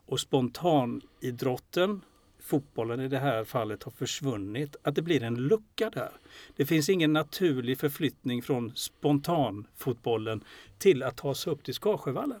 och 0.06 0.20
spontanidrotten 0.20 2.00
fotbollen 2.44 3.00
i 3.00 3.08
det 3.08 3.18
här 3.18 3.44
fallet 3.44 3.82
har 3.82 3.92
försvunnit, 3.92 4.76
att 4.82 4.94
det 4.94 5.02
blir 5.02 5.22
en 5.22 5.34
lucka 5.34 5.90
där. 5.90 6.10
Det 6.56 6.66
finns 6.66 6.88
ingen 6.88 7.12
naturlig 7.12 7.78
förflyttning 7.78 8.42
från 8.42 8.72
spontanfotbollen 8.74 10.44
till 10.78 11.02
att 11.02 11.16
ta 11.16 11.34
sig 11.34 11.52
upp 11.52 11.64
till 11.64 11.74
Skarsjövallen. 11.74 12.40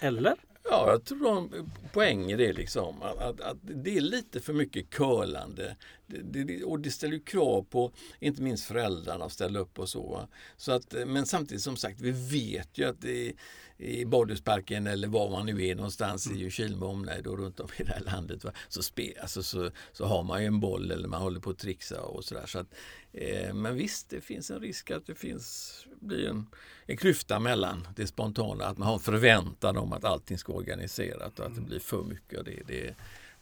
Eller? 0.00 0.34
Ja, 0.64 0.90
jag 0.90 1.04
tror 1.04 1.24
de 1.24 1.36
har 1.36 1.48
poäng 1.92 2.30
i 2.30 2.36
det. 2.36 2.52
Liksom. 2.52 3.02
Att, 3.02 3.18
att, 3.18 3.40
att, 3.40 3.56
det 3.62 3.96
är 3.96 4.00
lite 4.00 4.40
för 4.40 4.52
mycket 4.52 4.90
curlande. 4.90 5.76
Det, 6.24 6.64
och 6.64 6.80
det 6.80 6.90
ställer 6.90 7.18
krav 7.18 7.62
på 7.62 7.92
inte 8.20 8.42
minst 8.42 8.64
föräldrarna 8.64 9.24
att 9.24 9.32
ställa 9.32 9.58
upp 9.58 9.78
och 9.78 9.88
så. 9.88 10.28
så 10.56 10.72
att, 10.72 10.94
men 11.06 11.26
samtidigt 11.26 11.62
som 11.62 11.76
sagt, 11.76 12.00
vi 12.00 12.10
vet 12.10 12.78
ju 12.78 12.84
att 12.84 13.00
det, 13.00 13.32
i 13.80 14.04
Badhusparken 14.04 14.86
eller 14.86 15.08
var 15.08 15.30
man 15.30 15.46
nu 15.46 15.66
är 15.66 15.74
någonstans 15.74 16.26
mm. 16.26 16.38
i 16.38 16.40
Ljungskile 16.40 16.76
med 16.76 16.88
omnejd 16.88 17.26
och 17.26 17.38
runt 17.38 17.60
om 17.60 17.68
i 17.76 17.82
det 17.82 17.92
här 17.92 18.00
landet 18.00 18.44
va? 18.44 18.52
Så, 18.68 18.82
spe, 18.82 19.12
alltså, 19.20 19.42
så, 19.42 19.70
så 19.92 20.04
har 20.04 20.22
man 20.22 20.40
ju 20.40 20.46
en 20.46 20.60
boll 20.60 20.90
eller 20.90 21.08
man 21.08 21.22
håller 21.22 21.40
på 21.40 21.50
att 21.50 21.58
trixa 21.58 22.00
och 22.02 22.24
sådär. 22.24 22.46
Så 22.46 22.64
eh, 23.12 23.54
men 23.54 23.74
visst, 23.74 24.10
det 24.10 24.20
finns 24.20 24.50
en 24.50 24.60
risk 24.60 24.90
att 24.90 25.06
det 25.06 25.14
finns, 25.14 25.74
blir 26.00 26.28
en, 26.28 26.46
en 26.86 26.96
klyfta 26.96 27.40
mellan 27.40 27.88
det 27.96 28.06
spontana, 28.06 28.64
att 28.64 28.78
man 28.78 28.86
har 28.86 28.94
en 28.94 29.00
förväntan 29.00 29.76
om 29.76 29.92
att 29.92 30.04
allting 30.04 30.38
ska 30.38 30.52
organiserat 30.52 31.38
och 31.38 31.46
att 31.46 31.52
det 31.52 31.58
mm. 31.58 31.68
blir 31.68 31.80
för 31.80 32.02
mycket. 32.02 32.38
Och 32.38 32.44
det, 32.44 32.62
det, 32.66 32.94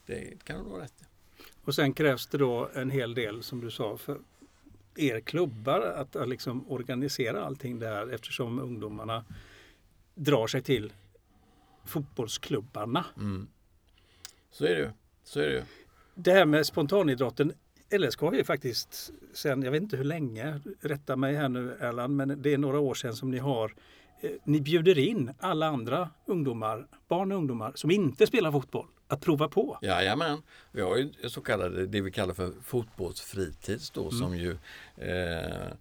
det 0.07 0.45
kan 0.45 0.57
nog 0.59 0.67
vara 0.67 0.83
rätt. 0.83 1.08
Och 1.69 1.75
sen 1.75 1.93
krävs 1.93 2.27
det 2.27 2.39
då 2.39 2.71
en 2.75 2.91
hel 2.91 3.15
del 3.15 3.43
som 3.43 3.61
du 3.61 3.71
sa 3.71 3.97
för 3.97 4.19
er 4.97 5.21
klubbar 5.21 5.81
att, 5.81 6.17
att 6.17 6.29
liksom 6.29 6.71
organisera 6.71 7.45
allting 7.45 7.79
där 7.79 8.15
eftersom 8.15 8.59
ungdomarna 8.59 9.25
drar 10.15 10.47
sig 10.47 10.63
till 10.63 10.93
fotbollsklubbarna. 11.85 13.05
Mm. 13.17 13.49
Så 14.51 14.65
är 14.65 14.69
det 14.69 14.81
ju. 14.81 14.91
Så 15.25 15.41
är 15.41 15.47
det 15.47 15.53
ju. 15.53 15.63
Det 16.15 16.33
här 16.33 16.45
med 16.45 16.67
spontanidrotten. 16.67 17.53
LSK 17.99 18.21
har 18.21 18.33
ju 18.33 18.45
faktiskt 18.45 19.13
sen, 19.33 19.63
jag 19.63 19.71
vet 19.71 19.83
inte 19.83 19.97
hur 19.97 20.05
länge, 20.05 20.61
rätta 20.81 21.17
mig 21.17 21.35
här 21.35 21.49
nu 21.49 21.77
Erland, 21.81 22.17
men 22.17 22.43
det 22.43 22.55
är 22.55 22.59
några 22.59 22.79
år 22.79 22.95
sedan 22.95 23.17
som 23.17 23.31
ni 23.31 23.39
har 23.39 23.75
eh, 24.21 24.31
ni 24.45 24.61
bjuder 24.61 24.99
in 24.99 25.35
alla 25.39 25.67
andra 25.67 26.11
ungdomar, 26.27 26.87
barn 27.09 27.33
och 27.33 27.39
ungdomar 27.39 27.73
som 27.75 27.91
inte 27.91 28.27
spelar 28.27 28.53
fotboll 28.53 28.87
att 29.09 29.21
prova 29.21 29.49
på. 29.49 29.79
Jajamän, 29.83 30.43
vi 30.73 30.81
har 30.81 30.97
ju 30.97 31.13
så 31.29 31.41
kallade 31.41 31.87
det 31.87 32.01
vi 32.01 32.11
kallar 32.11 32.35
för 32.35 32.53
fotbollsfritids 32.63 33.91
då 33.91 34.11
som 34.11 34.37
ju 34.37 34.51
eh, 34.97 35.73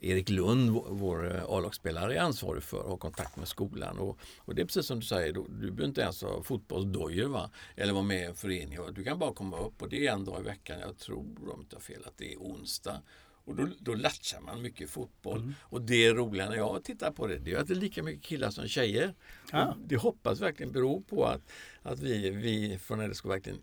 Erik 0.00 0.28
Lund, 0.28 0.70
vår- 0.70 1.36
eh, 1.36 1.44
A-lagsspelare, 1.48 2.14
är 2.16 2.20
ansvarig 2.20 2.62
för 2.62 2.78
och 2.78 2.90
har 2.90 2.96
kontakt 2.96 3.36
med 3.36 3.48
skolan. 3.48 3.98
Och, 3.98 4.18
och 4.38 4.54
det 4.54 4.62
är 4.62 4.66
precis 4.66 4.86
som 4.86 5.00
du 5.00 5.06
säger, 5.06 5.32
då, 5.32 5.46
du 5.48 5.70
behöver 5.70 5.84
inte 5.84 6.00
ens 6.00 6.22
ha 6.22 6.42
fotbollsdojor 6.42 7.28
va? 7.28 7.50
eller 7.76 7.92
vara 7.92 8.02
med 8.04 8.20
i 8.20 8.24
en 8.24 8.34
förening. 8.34 8.78
Du 8.94 9.04
kan 9.04 9.18
bara 9.18 9.32
komma 9.34 9.58
upp 9.58 9.82
och 9.82 9.88
det 9.88 10.06
är 10.06 10.12
en 10.12 10.24
dag 10.24 10.40
i 10.40 10.44
veckan, 10.44 10.80
jag 10.80 10.98
tror 10.98 11.18
om 11.18 11.36
jag 11.48 11.58
inte 11.60 11.76
har 11.76 11.80
fel, 11.80 12.02
att 12.06 12.16
det 12.18 12.32
är 12.32 12.36
onsdag. 12.38 13.02
Och 13.46 13.54
då, 13.56 13.68
då 13.80 13.94
latchar 13.94 14.40
man 14.40 14.62
mycket 14.62 14.90
fotboll. 14.90 15.52
Och 15.60 15.82
det 15.82 16.12
roliga 16.12 16.48
när 16.48 16.56
jag 16.56 16.84
tittar 16.84 17.10
på 17.10 17.26
det, 17.26 17.38
det 17.38 17.52
är 17.52 17.58
att 17.58 17.66
det 17.66 17.74
är 17.74 17.76
lika 17.76 18.02
mycket 18.02 18.22
killar 18.22 18.50
som 18.50 18.68
tjejer. 18.68 19.14
Ah. 19.50 19.74
Det 19.86 19.96
hoppas 19.96 20.40
verkligen 20.40 20.72
beror 20.72 21.00
på 21.00 21.24
att, 21.24 21.42
att 21.82 22.00
vi, 22.00 22.30
vi 22.30 22.78
från 22.78 23.06
LSK 23.10 23.24
verkligen 23.24 23.58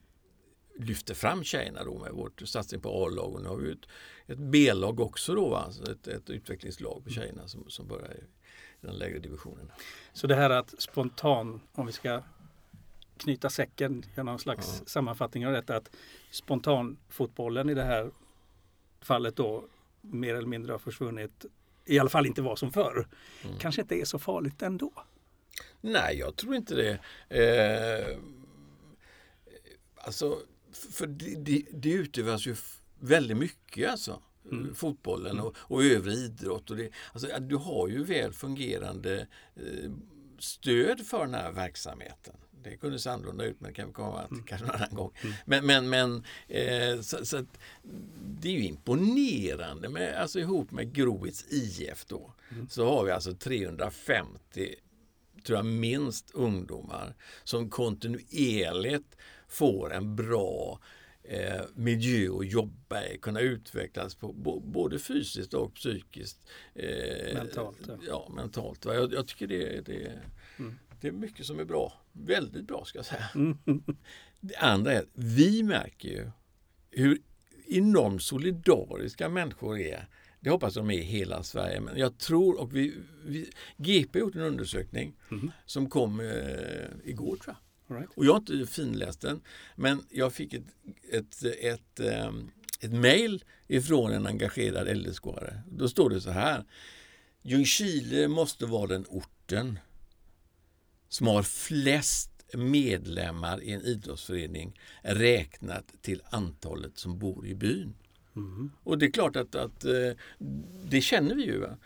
lyfter 0.79 1.13
fram 1.13 1.43
tjejerna 1.43 1.83
då 1.83 1.99
med 1.99 2.11
vårt 2.11 2.41
satsning 2.47 2.81
på 2.81 3.05
A-lag 3.05 3.33
och 3.35 3.41
nu 3.41 3.47
har 3.47 3.57
vi 3.57 3.71
ett, 3.71 3.85
ett 4.25 4.37
B-lag 4.37 4.99
också 4.99 5.35
då? 5.35 5.55
Alltså 5.55 5.91
ett, 5.91 6.07
ett 6.07 6.29
utvecklingslag 6.29 7.03
för 7.03 7.11
tjejerna 7.11 7.47
som, 7.47 7.69
som 7.69 7.87
börjar 7.87 8.13
i 8.13 8.23
den 8.81 8.95
lägre 8.95 9.19
divisionen. 9.19 9.71
Så 10.13 10.27
det 10.27 10.35
här 10.35 10.49
att 10.49 10.81
spontan, 10.81 11.61
om 11.71 11.85
vi 11.85 11.91
ska 11.91 12.21
knyta 13.17 13.49
säcken, 13.49 14.05
göra 14.15 14.23
någon 14.23 14.39
slags 14.39 14.77
Ja. 14.79 14.85
sammanfattning 14.85 15.47
av 15.47 15.53
detta, 15.53 15.75
att 15.75 15.91
spontanfotbollen 16.31 17.69
i 17.69 17.73
det 17.73 17.83
här 17.83 18.11
fallet 19.01 19.35
då 19.35 19.65
mer 20.03 20.35
eller 20.35 20.47
mindre 20.47 20.71
har 20.71 20.79
försvunnit, 20.79 21.45
i 21.85 21.99
alla 21.99 22.09
fall 22.09 22.25
inte 22.25 22.41
var 22.41 22.55
som 22.55 22.71
förr, 22.71 23.07
Mm. 23.45 23.57
kanske 23.59 23.81
inte 23.81 23.95
är 23.95 24.05
så 24.05 24.19
farligt 24.19 24.61
ändå. 24.61 24.91
Nej, 25.81 26.17
jag 26.17 26.35
tror 26.35 26.55
inte 26.55 26.75
det. 26.75 26.99
Eh, 27.29 28.17
alltså, 29.95 30.39
för 30.91 31.07
det, 31.07 31.35
det, 31.35 31.65
det 31.73 31.91
utövas 31.91 32.45
ju 32.47 32.55
väldigt 32.99 33.37
mycket 33.37 33.91
alltså. 33.91 34.21
Mm. 34.51 34.75
Fotbollen 34.75 35.39
och, 35.39 35.55
och 35.57 35.83
övrig 35.83 36.17
idrott. 36.17 36.69
Och 36.71 36.77
det, 36.77 36.89
alltså, 37.13 37.39
du 37.39 37.55
har 37.55 37.87
ju 37.87 38.03
väl 38.03 38.33
fungerande 38.33 39.27
eh, 39.55 39.91
stöd 40.39 41.05
för 41.07 41.19
den 41.25 41.33
här 41.33 41.51
verksamheten. 41.51 42.35
Det 42.63 42.77
kunde 42.77 42.99
se 42.99 43.09
annorlunda 43.09 43.45
ut 43.45 43.59
men 43.59 43.69
det 43.69 43.75
kan 43.75 43.87
vi 43.87 43.93
komma 43.93 44.27
till 44.27 44.43
kanske 44.45 44.67
en 44.67 44.71
annan 44.71 44.95
gång. 44.95 45.11
Men, 45.45 45.65
men, 45.65 45.89
men 45.89 46.23
eh, 46.47 47.01
så, 47.01 47.25
så 47.25 47.45
det 48.23 48.47
är 48.47 48.53
ju 48.53 48.63
imponerande 48.63 49.89
med, 49.89 50.15
alltså 50.15 50.39
ihop 50.39 50.71
med 50.71 50.93
Groits 50.93 51.45
IF 51.49 52.05
då. 52.05 52.33
Så 52.69 52.85
har 52.85 53.03
vi 53.03 53.11
alltså 53.11 53.33
350 53.33 54.75
tror 55.43 55.57
jag 55.57 55.65
minst 55.65 56.31
ungdomar 56.31 57.15
som 57.43 57.69
kontinuerligt 57.69 59.17
får 59.47 59.93
en 59.93 60.15
bra 60.15 60.79
eh, 61.23 61.61
miljö 61.75 62.29
att 62.39 62.51
jobba 62.51 63.05
i, 63.05 63.17
kunna 63.17 63.39
utvecklas 63.39 64.15
på, 64.15 64.33
bo, 64.33 64.59
både 64.59 64.99
fysiskt 64.99 65.53
och 65.53 65.73
psykiskt. 65.73 66.47
Eh, 66.75 67.33
Mentalt, 67.33 67.77
ja. 67.87 67.97
Ja, 68.07 68.31
mentalt. 68.35 68.85
Jag, 68.85 69.13
jag 69.13 69.27
tycker 69.27 69.47
det, 69.47 69.81
det, 69.81 70.11
Mm. 70.59 70.79
Det 71.03 71.07
är 71.09 71.11
mycket 71.11 71.45
som 71.45 71.59
är 71.59 71.65
bra. 71.65 71.93
Väldigt 72.11 72.67
bra 72.67 72.85
ska 72.85 72.97
jag 72.97 73.05
säga. 73.05 73.29
Mm. 73.35 73.57
Det 74.39 74.55
andra 74.55 74.91
är 74.93 74.99
att 74.99 75.09
vi 75.13 75.63
märker 75.63 76.09
ju 76.09 76.31
hur 76.91 77.21
enormt 77.67 78.23
solidariska 78.23 79.29
människor 79.29 79.79
är. 79.79 80.07
Det 80.39 80.49
hoppas 80.49 80.73
de 80.73 80.89
är 80.89 80.93
i 80.93 81.01
hela 81.01 81.43
Sverige. 81.43 81.81
Men 81.81 81.97
jag 81.97 82.17
tror, 82.17 82.59
och 82.59 82.75
vi, 82.75 82.93
vi 83.25 83.49
GP 83.77 84.19
har 84.19 84.25
gjort 84.25 84.35
en 84.35 84.41
undersökning 84.41 85.13
Mhm. 85.29 85.51
som 85.65 85.89
kom 85.89 86.19
eh, 86.19 86.27
igår 87.03 87.35
tror 87.35 87.55
jag. 87.87 87.97
Right. 87.97 88.09
Och 88.15 88.25
jag 88.25 88.31
har 88.33 88.39
inte 88.39 88.65
finläst 88.65 89.21
den, 89.21 89.41
men 89.75 90.01
jag 90.09 90.33
fick 90.33 90.53
ett, 90.53 90.63
ett, 91.11 91.43
ett, 91.61 91.99
ehm, 91.99 92.51
ett 92.81 92.91
mejl 92.91 93.43
ifrån 93.67 94.11
en 94.11 94.27
engagerad 94.27 94.87
LSK-are. 94.87 95.61
Då 95.71 95.89
står 95.89 96.09
det 96.09 96.21
så 96.21 96.29
här. 96.31 96.63
Ljungskile 97.41 98.27
måste 98.27 98.65
vara 98.65 98.87
den 98.87 99.05
orten 99.09 99.79
som 101.13 101.27
har 101.27 101.43
flest 101.43 102.29
medlemmar 102.53 103.61
i 103.63 103.71
en 103.71 103.81
idrottsförening 103.81 104.79
räknat 105.01 105.85
till 106.01 106.21
antalet 106.29 106.97
som 106.97 107.19
bor 107.19 107.47
i 107.47 107.55
byn. 107.55 107.93
Mhm. 108.33 108.71
Och 108.83 108.97
det 108.97 109.05
är 109.05 109.11
klart 109.11 109.35
att, 109.35 109.55
att 109.55 109.85
eh, 109.85 109.91
det 110.85 111.01
känner 111.01 111.35
vi 111.35 111.43
ju. 111.45 111.59
Va? 111.59 111.77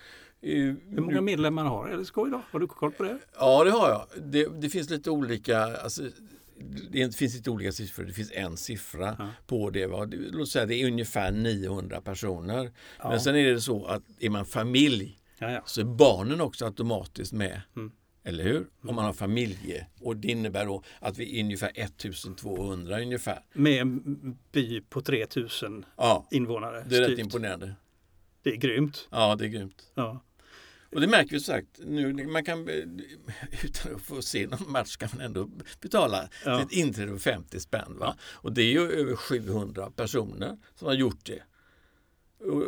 Eh, 0.41 0.55
Hur 0.89 1.01
många 1.01 1.21
medlemmar 1.21 1.65
har 1.65 1.97
LSK 1.97 2.17
idag? 2.27 2.41
Har 2.51 2.59
du 2.59 2.67
koll 2.67 2.91
på 2.91 3.03
det? 3.03 3.19
Ja, 3.39 3.63
det 3.63 3.71
har 3.71 3.89
jag. 3.89 4.07
Det, 4.23 4.61
det 4.61 4.69
finns 4.69 4.89
lite 4.89 5.11
olika 5.11 5.59
alltså, 5.59 6.03
det 6.91 7.15
finns 7.15 7.35
lite 7.35 7.49
olika 7.49 7.71
siffror. 7.71 8.03
Det 8.05 8.13
finns 8.13 8.31
en 8.31 8.57
siffra 8.57 9.15
Ja. 9.19 9.29
på 9.47 9.69
det. 9.69 9.87
Va? 9.87 10.07
Låt 10.11 10.49
säga 10.49 10.65
det 10.65 10.75
är 10.75 10.87
ungefär 10.87 11.31
900 11.31 12.01
personer. 12.01 12.71
Ja. 12.99 13.09
Men 13.09 13.19
sen 13.19 13.35
är 13.35 13.53
det 13.53 13.61
så 13.61 13.85
att 13.85 14.03
är 14.19 14.29
man 14.29 14.45
familj 14.45 15.19
ja. 15.39 15.61
så 15.65 15.81
är 15.81 15.85
barnen 15.85 16.41
också 16.41 16.65
automatiskt 16.65 17.33
med. 17.33 17.61
Mm. 17.75 17.91
Eller 18.27 18.43
hur? 18.43 18.67
Om 18.81 18.95
man 18.95 19.05
har 19.05 19.13
familje. 19.13 19.87
Och 20.01 20.17
det 20.17 20.27
innebär 20.27 20.65
då 20.65 20.83
att 20.99 21.17
vi 21.17 21.39
är 21.39 21.43
ungefär 21.43 21.71
1200 21.75 23.01
ungefär. 23.01 23.45
Med 23.53 23.81
en 23.81 24.37
by 24.51 24.81
på 24.81 25.01
3000 25.01 25.85
Ja, 25.97 26.27
invånare. 26.31 26.85
det 26.89 26.95
är 26.95 26.99
rätt 26.99 27.07
styvt. 27.07 27.19
imponerande. 27.19 27.73
Det 28.43 28.49
är 28.49 28.55
grymt. 28.55 29.07
Ja, 29.11 29.35
det 29.35 29.45
är 29.45 29.49
grymt. 29.49 29.91
Ja. 29.95 30.23
Och 30.91 31.01
det 31.01 31.07
märker 31.07 31.31
vi 31.31 31.39
sagt 31.39 31.79
nu. 31.85 32.27
Man 32.27 32.45
kan, 32.45 32.69
utan 33.63 33.95
att 33.95 34.01
få 34.01 34.21
se 34.21 34.47
någon 34.47 34.71
match 34.71 34.97
kan 34.97 35.09
man 35.13 35.21
ändå 35.25 35.49
betala 35.81 36.29
Ja. 36.45 36.61
ett 36.61 36.71
inträde 36.71 37.11
på 37.11 37.19
50 37.19 37.59
spänn. 37.59 37.97
Va? 37.99 38.15
Och 38.21 38.53
det 38.53 38.61
är 38.61 38.71
ju 38.71 38.91
över 38.91 39.15
700 39.15 39.91
personer 39.95 40.57
som 40.75 40.87
har 40.87 40.93
gjort 40.95 41.25
det. 41.25 41.43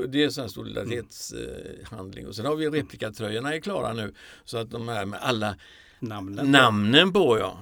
Det 0.07 0.23
är 0.23 0.25
en 0.25 0.43
här 0.43 0.47
solidaritetshandling. 0.47 2.27
Och 2.27 2.35
sen 2.35 2.45
har 2.45 2.55
vi 2.55 2.69
replikatröjorna 2.69 3.55
är 3.55 3.59
klara 3.59 3.93
nu. 3.93 4.13
Så 4.45 4.57
att 4.57 4.71
de 4.71 4.87
här 4.87 5.05
med 5.05 5.19
alla 5.21 5.55
Namnen. 5.99 6.51
namnen 6.51 7.13
på 7.13 7.39
ja. 7.39 7.59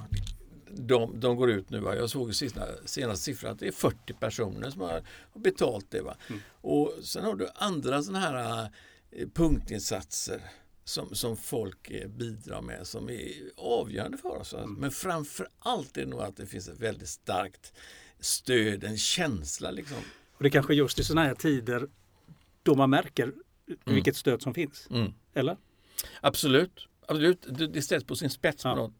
De, 0.69 1.19
de 1.19 1.35
går 1.35 1.51
ut 1.51 1.69
nu. 1.69 1.79
Va? 1.79 1.95
Jag 1.95 2.09
såg 2.09 2.35
sista, 2.35 2.61
senaste 2.85 3.23
siffran 3.23 3.51
att 3.51 3.59
det 3.59 3.67
är 3.67 3.71
40 3.71 4.13
personer 4.13 4.69
som 4.69 4.81
har, 4.81 5.03
har 5.33 5.41
betalt 5.41 5.85
det. 5.89 6.01
Va? 6.01 6.15
Mm. 6.29 6.41
Och 6.61 6.93
sen 7.03 7.23
har 7.23 7.35
du 7.35 7.47
andra 7.55 8.03
sådana 8.03 8.19
här 8.19 8.69
eh, 9.11 9.27
punktinsatser 9.33 10.41
som, 10.83 11.15
som 11.15 11.37
folk 11.37 11.91
eh, 11.91 12.07
bidrar 12.07 12.61
med 12.61 12.87
som 12.87 13.09
är 13.09 13.31
avgörande 13.57 14.17
för 14.17 14.37
oss. 14.37 14.53
Mm. 14.53 14.73
Men 14.73 14.91
framför 14.91 15.47
allt 15.59 15.97
är 15.97 16.01
det 16.01 16.07
nog 16.07 16.21
att 16.21 16.37
det 16.37 16.45
finns 16.45 16.67
ett 16.67 16.79
väldigt 16.79 17.09
starkt 17.09 17.73
stöd, 18.19 18.83
en 18.83 18.97
känsla 18.97 19.71
liksom. 19.71 19.97
Och 20.37 20.43
det 20.43 20.47
är 20.49 20.51
kanske 20.51 20.73
just 20.73 20.99
i 20.99 21.03
sådana 21.03 21.27
här 21.27 21.35
tider 21.35 21.87
då 22.63 22.75
man 22.75 22.89
märker 22.89 23.33
vilket 23.85 24.15
stöd 24.15 24.41
som 24.41 24.53
finns. 24.53 24.87
Mm. 24.91 25.13
Eller? 25.33 25.57
Absolut. 26.21 26.87
Absolut. 27.07 27.45
Det, 27.49 27.67
det 27.67 27.81
ställs 27.81 28.03
på 28.03 28.15
sin 28.15 28.29
spets 28.29 28.63
Ja. 28.65 28.75
något. 28.75 28.93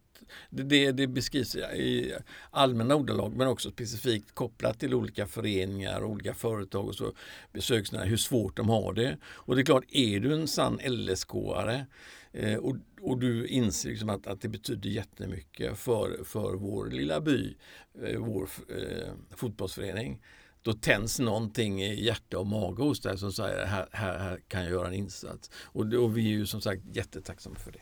Det, 0.50 0.64
det, 0.64 0.92
det 0.92 1.08
beskrivs 1.08 1.56
i 1.56 2.14
allmänna 2.52 2.96
ordalag 2.96 3.36
men 3.36 3.48
också 3.48 3.72
specifikt 3.72 4.36
kopplat 4.36 4.80
till 4.80 4.94
olika 4.94 5.28
föreningar 5.28 6.02
och 6.02 6.10
olika 6.10 6.34
företag 6.34 6.88
och 6.88 6.96
så 6.96 7.14
besöks 7.54 7.90
det 7.90 7.98
här, 7.98 8.06
hur 8.06 8.18
svårt 8.18 8.58
de 8.58 8.70
har 8.70 8.94
det. 8.94 9.18
Och 9.26 9.56
det 9.56 9.62
är 9.62 9.66
klart, 9.66 9.84
är 9.92 10.20
du 10.20 10.34
en 10.34 10.48
sann 10.48 10.80
LSK-are 10.80 11.86
eh, 12.32 12.56
och, 12.56 12.76
och 13.02 13.18
du 13.20 13.48
inser 13.48 13.90
liksom 13.90 14.10
att, 14.10 14.28
att 14.28 14.42
det 14.42 14.48
betyder 14.48 14.90
jättemycket 14.90 15.78
för, 15.78 16.24
för 16.24 16.54
vår 16.54 16.86
lilla 16.90 17.22
by, 17.22 17.58
eh, 18.04 18.20
vår 18.20 18.50
eh, 18.70 19.14
fotbollsförening 19.36 20.22
då 20.68 20.74
tänds 20.74 21.20
någonting 21.20 21.84
i 21.84 22.04
hjärta 22.06 22.40
och 22.40 22.48
mage 22.48 22.84
hos 22.84 23.00
dig 23.02 23.18
som 23.18 23.32
säger 23.34 23.66
här, 23.66 23.88
här, 23.92 24.18
här 24.20 24.40
kan 24.48 24.62
jag 24.62 24.72
göra 24.72 24.88
en 24.88 24.94
insats. 24.94 25.52
Och, 25.64 25.86
det- 25.88 25.98
och 25.98 26.18
vi 26.18 26.26
är 26.26 26.30
ju 26.38 26.46
som 26.46 26.62
sagt 26.62 26.82
jättetacksamma 26.94 27.56
för 27.56 27.72
det. 27.72 27.80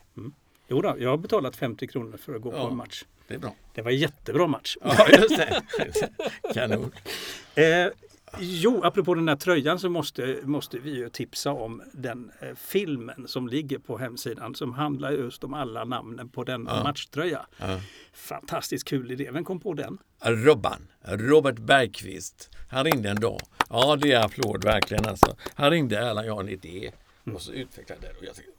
Jo 0.68 0.82
då, 0.82 0.96
jag 1.00 1.10
har 1.10 1.18
betalat 1.18 1.56
50 1.56 1.88
kronor 1.88 2.18
för 2.18 2.36
att 2.36 2.42
gå 2.42 2.52
på 2.52 2.58
Ja. 2.58 2.70
en 2.70 2.76
match. 2.78 3.04
Det 3.28 3.34
är 3.34 3.40
bra. 3.40 3.56
Det 3.74 3.82
var 3.82 3.92
en 3.92 3.98
jättebra 3.98 4.48
match. 4.48 4.78
Ja, 4.84 5.08
just 5.10 5.38
det. 5.38 5.64
Kanon. 6.54 6.92
Eh, 7.56 7.88
jo, 8.40 8.82
apropå 8.84 9.14
den 9.16 9.28
här 9.28 9.36
tröjan 9.36 9.80
så 9.80 9.90
måste, 9.90 10.40
måste 10.44 10.80
vi 10.80 10.96
ju 10.96 11.10
tipsa 11.10 11.52
om 11.52 11.82
den 11.94 12.32
eh, 12.40 12.56
filmen 12.56 13.28
som 13.28 13.48
ligger 13.48 13.78
på 13.80 13.98
hemsidan 13.98 14.56
som 14.56 14.74
handlar 14.74 15.12
just 15.12 15.44
om 15.44 15.54
alla 15.54 15.84
namnen 15.86 16.30
på 16.30 16.44
denna 16.44 16.72
Ja. 16.78 16.84
matchtröja. 16.84 17.46
Ja. 17.58 17.80
Fantastiskt 18.14 18.88
kul 18.88 19.12
idé. 19.12 19.30
Vem 19.32 19.44
kom 19.44 19.60
på 19.60 19.74
den? 19.74 19.98
Robban, 20.24 20.88
Robert 21.02 21.60
Bergqvist. 21.60 22.50
Han 22.70 22.84
ringde 22.86 23.10
en 23.10 23.20
dag. 23.20 23.40
Ja, 23.70 23.96
det 24.02 24.12
är 24.12 24.26
applåd 24.26 24.64
verkligen 24.64 25.06
alltså. 25.06 25.36
Han 25.56 25.72
ringde 25.72 25.98
Erland, 25.98 26.28
jag 26.28 26.34
har 26.34 26.42
en 26.44 26.50
idé. 26.50 26.92
Och 27.34 27.42
så 27.42 27.52
utvecklade 27.52 28.02
det. 28.02 28.08
Och 28.20 28.24
jag 28.26 28.36
tänkte, 28.36 28.54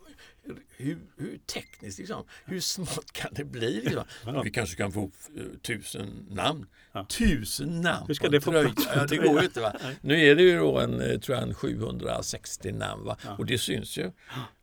hur, 0.76 0.98
hur 1.16 1.38
tekniskt 1.38 1.98
liksom? 1.98 2.24
Hur 2.44 2.60
smart 2.60 3.12
kan 3.12 3.30
det 3.34 3.44
bli? 3.44 3.80
Liksom? 3.80 4.04
Ja. 4.24 4.42
Vi 4.42 4.50
kanske 4.50 4.76
kan 4.76 4.92
få 4.92 5.10
eh, 5.36 5.42
tusen 5.62 6.26
namn. 6.30 6.66
Ja. 6.92 7.06
Tusen 7.08 7.80
namn 7.80 8.04
Hur 8.06 8.14
ska 8.14 8.28
det 8.28 8.40
få 8.40 8.50
tröja. 8.50 8.72
Ja, 8.94 9.06
det 9.06 9.16
går 9.16 9.40
ju 9.40 9.44
inte. 9.44 9.60
Va? 9.60 9.72
Nu 10.00 10.20
är 10.20 10.34
det 10.34 10.42
ju 10.42 10.58
då 10.58 10.78
en, 10.78 11.00
eh, 11.00 11.18
tror 11.18 11.38
jag, 11.38 11.48
en 11.48 11.54
760 11.54 12.72
namn. 12.72 13.04
Va? 13.04 13.16
Och 13.38 13.46
det 13.46 13.58
syns 13.58 13.98
ju. 13.98 14.10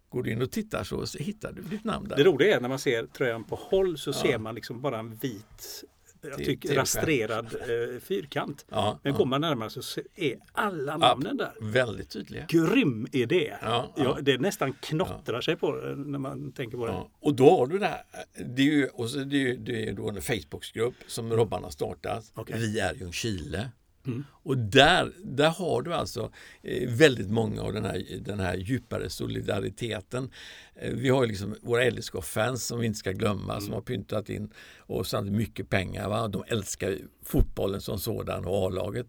Går 0.09 0.23
du 0.23 0.31
in 0.31 0.41
och 0.41 0.51
tittar 0.51 0.83
så, 0.83 1.07
så 1.07 1.17
hittar 1.17 1.51
du 1.51 1.61
ditt 1.61 1.83
namn 1.83 2.07
där. 2.07 2.15
Det 2.15 2.23
roliga 2.23 2.55
är 2.55 2.61
när 2.61 2.69
man 2.69 2.79
ser 2.79 3.05
tröjan 3.05 3.43
på 3.43 3.55
håll 3.55 3.97
så 3.97 4.13
ser 4.13 4.37
man 4.37 4.55
liksom 4.55 4.81
bara 4.81 4.99
en 4.99 5.15
vit 5.15 5.83
jag 6.29 6.37
tycker, 6.37 6.75
rastrerad 6.75 7.45
eh, 7.45 7.99
fyrkant. 7.99 8.65
Ja, 8.69 8.99
Men 9.03 9.11
ja. 9.11 9.17
kommer 9.17 9.29
man 9.29 9.41
närmare 9.41 9.69
så 9.69 10.01
är 10.15 10.35
alla 10.51 10.97
namnen 10.97 11.37
där. 11.37 11.53
Väldigt 11.61 12.09
tydliga. 12.09 12.45
Grym 12.49 13.07
idé! 13.11 13.53
Ja, 13.61 13.93
Ja, 13.95 14.17
det 14.21 14.37
nästan 14.37 14.73
knottrar 14.73 15.41
sig 15.41 15.55
på 15.55 15.75
det 15.75 15.95
när 15.95 16.19
man 16.19 16.51
tänker 16.51 16.77
på 16.77 16.87
det. 16.87 17.03
Och 17.19 17.35
då 17.35 17.49
har 17.49 17.67
du 17.67 17.79
det 17.79 17.87
här. 17.87 18.03
Det 18.45 18.61
är 18.61 18.65
ju, 18.65 18.87
och 18.87 19.09
så 19.09 19.19
det 19.19 19.51
är 19.51 19.57
det 19.57 19.89
är 19.89 19.93
då 19.93 20.09
en 20.09 20.21
Facebookgrupp 20.21 20.95
som 21.07 21.33
Robban 21.33 21.63
har 21.63 21.71
startat. 21.71 22.31
Okej. 22.33 22.59
Vi 22.59 22.79
är 22.79 22.93
Ljungskile. 22.93 23.69
Mm. 24.05 24.23
Och 24.31 24.57
där, 24.57 25.13
där 25.23 25.49
har 25.49 25.81
du 25.81 25.93
alltså 25.93 26.31
eh, 26.61 26.89
väldigt 26.89 27.29
många 27.29 27.61
av 27.61 27.73
den 27.73 27.85
här, 27.85 28.05
den 28.21 28.39
här 28.39 28.57
djupare 28.57 29.09
solidariteten. 29.09 30.31
Eh, 30.75 30.93
vi 30.93 31.09
har 31.09 31.23
ju 31.23 31.29
liksom 31.29 31.55
våra 31.61 31.89
LSK-fans 31.89 32.65
som 32.65 32.79
vi 32.79 32.85
inte 32.85 32.99
ska 32.99 33.11
glömma 33.11 33.61
som 33.61 33.73
har 33.73 33.81
pyntat 33.81 34.29
in 34.29 34.49
och 34.77 35.07
samtidigt 35.07 35.37
mycket 35.37 35.69
pengar. 35.69 36.09
Va? 36.09 36.27
De 36.27 36.43
älskar 36.47 36.97
fotbollen 37.23 37.81
som 37.81 37.99
sådan 37.99 38.45
och 38.45 38.67
A-laget. 38.67 39.07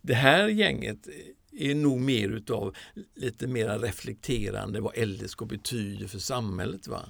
Det 0.00 0.14
här 0.14 0.48
gänget 0.48 1.08
är 1.58 1.74
nog 1.74 2.00
mer 2.00 2.28
utav 2.28 2.74
lite 3.14 3.46
mer 3.46 3.78
reflekterande 3.78 4.80
vad 4.80 5.08
LSK 5.08 5.38
betyder 5.48 6.06
för 6.06 6.18
samhället. 6.18 6.88
Va? 6.88 7.02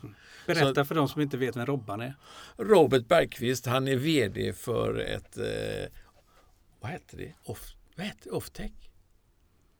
Berätta 0.46 0.84
för 0.84 0.94
de 0.94 1.08
som 1.08 1.22
inte 1.22 1.36
vet 1.36 1.56
vem 1.56 1.66
Robban 1.66 2.00
är. 2.00 2.14
Robert 2.56 3.08
Bergqvist, 3.08 3.66
han 3.66 3.88
är 3.88 3.96
VD 3.96 4.52
för 4.52 4.98
ett, 4.98 5.38
eh, 5.38 5.90
vad 6.86 6.92
heter 6.92 7.16
det? 7.16 7.32
Off, 7.44 7.74
vad 7.96 8.06
heter 8.06 8.24
det? 8.24 8.30
Offtech? 8.30 8.72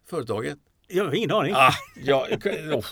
Företaget? 0.07 0.59
Jag 0.89 1.05
har 1.05 1.15
ingen 1.15 1.31
aning. 1.31 1.53
Ah, 1.57 1.73
ja, 1.97 2.27
jag 2.31 2.43
kan, 2.43 2.53
oh, 2.75 2.85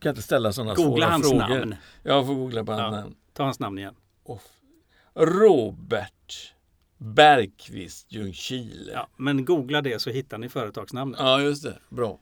kan 0.00 0.10
inte 0.10 0.22
ställa 0.22 0.52
sådana 0.52 0.74
Googla 0.74 1.06
svåra 1.06 1.12
hans 1.12 1.28
frågor. 1.30 1.58
namn. 1.58 1.76
Jag 2.02 2.26
får 2.26 2.34
googla 2.34 2.64
på 2.64 2.72
hans 2.72 2.80
Ja. 2.94 3.00
namn. 3.00 3.16
Ta 3.32 3.44
hans 3.44 3.58
namn 3.60 3.78
igen. 3.78 3.94
Off. 4.22 4.42
Robert 5.14 6.52
Bergqvist 6.96 8.12
Ljungskile. 8.12 8.92
Ja, 8.92 9.08
men 9.16 9.44
googla 9.44 9.82
det 9.82 9.98
så 9.98 10.10
hittar 10.10 10.38
ni 10.38 10.48
företagsnamnet. 10.48 11.20
Ja, 11.20 11.40
just 11.40 11.62
det. 11.62 11.78
Bra. 11.88 12.18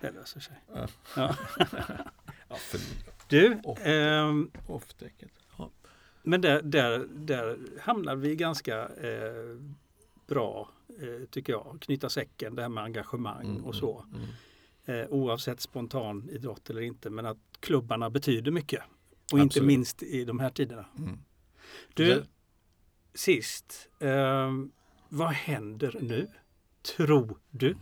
Det 0.00 0.10
löser 0.10 0.40
sig. 0.40 0.56
Ja. 0.74 0.88
Ja. 1.16 1.36
Ja. 2.48 2.56
Du, 3.28 3.60
Off. 3.64 3.78
ehm. 3.86 4.50
Ja. 5.58 5.70
men 6.22 6.40
där, 6.40 6.62
där, 6.62 7.06
där 7.10 7.58
hamnar 7.80 8.16
vi 8.16 8.36
ganska 8.36 8.78
eh, 8.78 9.56
bra, 10.30 10.68
eh, 10.88 11.26
tycker 11.30 11.52
jag. 11.52 11.78
Knyta 11.80 12.08
säcken, 12.08 12.54
det 12.54 12.62
här 12.62 12.68
med 12.68 12.84
engagemang 12.84 13.46
Mm, 13.50 13.64
och 13.64 13.74
så. 13.74 14.04
mm, 14.14 14.26
Eh, 14.84 15.06
oavsett 15.10 15.60
spontan 15.60 16.28
idrott 16.30 16.70
eller 16.70 16.80
inte, 16.80 17.10
men 17.10 17.26
att 17.26 17.38
klubbarna 17.60 18.10
betyder 18.10 18.50
mycket. 18.50 18.82
Och 19.32 19.38
inte 19.38 19.42
Absolut. 19.52 19.66
minst 19.66 20.02
i 20.02 20.24
de 20.24 20.40
här 20.40 20.50
tiderna. 20.50 20.84
mm. 20.98 21.18
Du, 21.94 22.04
Det- 22.06 22.26
sist. 23.14 23.88
ehm, 23.98 24.70
vad 25.08 25.28
händer 25.30 25.96
nu? 26.00 26.28
Tror 26.96 27.38
du? 27.50 27.76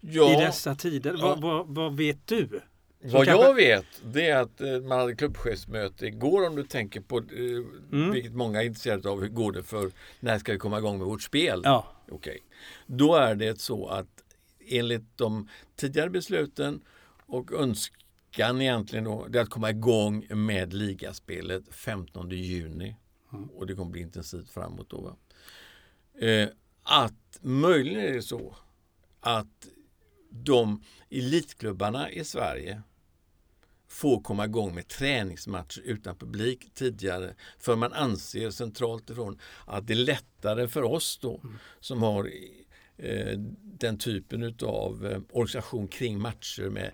Ja, 0.00 0.32
I 0.42 0.44
dessa 0.44 0.74
tider? 0.74 1.14
Ja. 1.18 1.22
Vad, 1.26 1.40
vad, 1.40 1.66
vad 1.74 1.96
vet 1.96 2.26
du? 2.26 2.60
Vad 3.12 3.24
kanske- 3.26 3.46
jag 3.46 3.54
vet 3.54 3.86
det 4.04 4.26
är 4.28 4.36
att 4.42 4.60
eh, 4.60 4.80
man 4.80 4.98
hade 4.98 5.14
klubbchefsmöte 5.16 6.06
igår 6.06 6.46
om 6.46 6.56
du 6.56 6.62
tänker 6.64 7.00
på 7.00 7.18
eh, 7.18 7.24
Mm. 7.92 8.10
vilket 8.12 8.32
många 8.34 8.62
är 8.62 8.66
intresserade 8.66 9.08
av. 9.10 9.20
Hur 9.20 9.28
går 9.28 9.52
det 9.52 9.62
för 9.62 9.90
när 10.20 10.38
ska 10.38 10.52
vi 10.52 10.58
komma 10.58 10.78
igång 10.78 10.98
med 10.98 11.06
vårt 11.06 11.22
spel? 11.22 11.60
Ja, 11.64 11.86
Okej. 12.10 12.38
Då 12.86 13.14
är 13.14 13.34
det 13.34 13.60
så 13.60 13.86
att 13.88 14.24
enligt 14.68 15.16
de 15.16 15.48
tidigare 15.76 16.10
besluten 16.10 16.80
och 17.26 17.52
önskan 17.52 18.60
egentligen 18.62 19.04
då, 19.04 19.26
det 19.28 19.38
är 19.38 19.42
att 19.42 19.48
komma 19.50 19.70
igång 19.70 20.26
med 20.30 20.72
ligaspelet 20.72 21.74
15 21.74 22.30
juni. 22.30 22.96
Mm. 23.32 23.44
Och 23.50 23.66
det 23.66 23.74
kommer 23.74 23.90
bli 23.90 24.00
intensivt 24.00 24.50
framåt 24.50 24.90
då. 24.90 25.00
Va? 25.00 25.16
Eh, 26.26 26.48
att 26.82 27.38
möjligen 27.40 28.00
är 28.00 28.12
det 28.12 28.22
så 28.22 28.56
att 29.20 29.66
de 30.30 30.82
elitklubbarna 31.10 32.10
i 32.10 32.24
Sverige 32.24 32.82
får 33.94 34.20
komma 34.20 34.44
igång 34.44 34.74
med 34.74 34.88
träningsmatcher 34.88 35.82
utan 35.84 36.16
publik 36.16 36.74
tidigare. 36.74 37.34
För 37.58 37.76
man 37.76 37.92
anser 37.92 38.50
centralt 38.50 39.10
ifrån 39.10 39.38
att 39.66 39.86
det 39.86 39.92
är 39.92 39.96
lättare 39.96 40.68
för 40.68 40.82
oss 40.82 41.18
då 41.22 41.40
som 41.80 42.02
har 42.02 42.30
eh, 42.96 43.38
den 43.62 43.98
typen 43.98 44.54
av 44.62 45.06
eh, 45.06 45.20
organisation 45.32 45.88
kring 45.88 46.20
matcher 46.20 46.68
med 46.70 46.92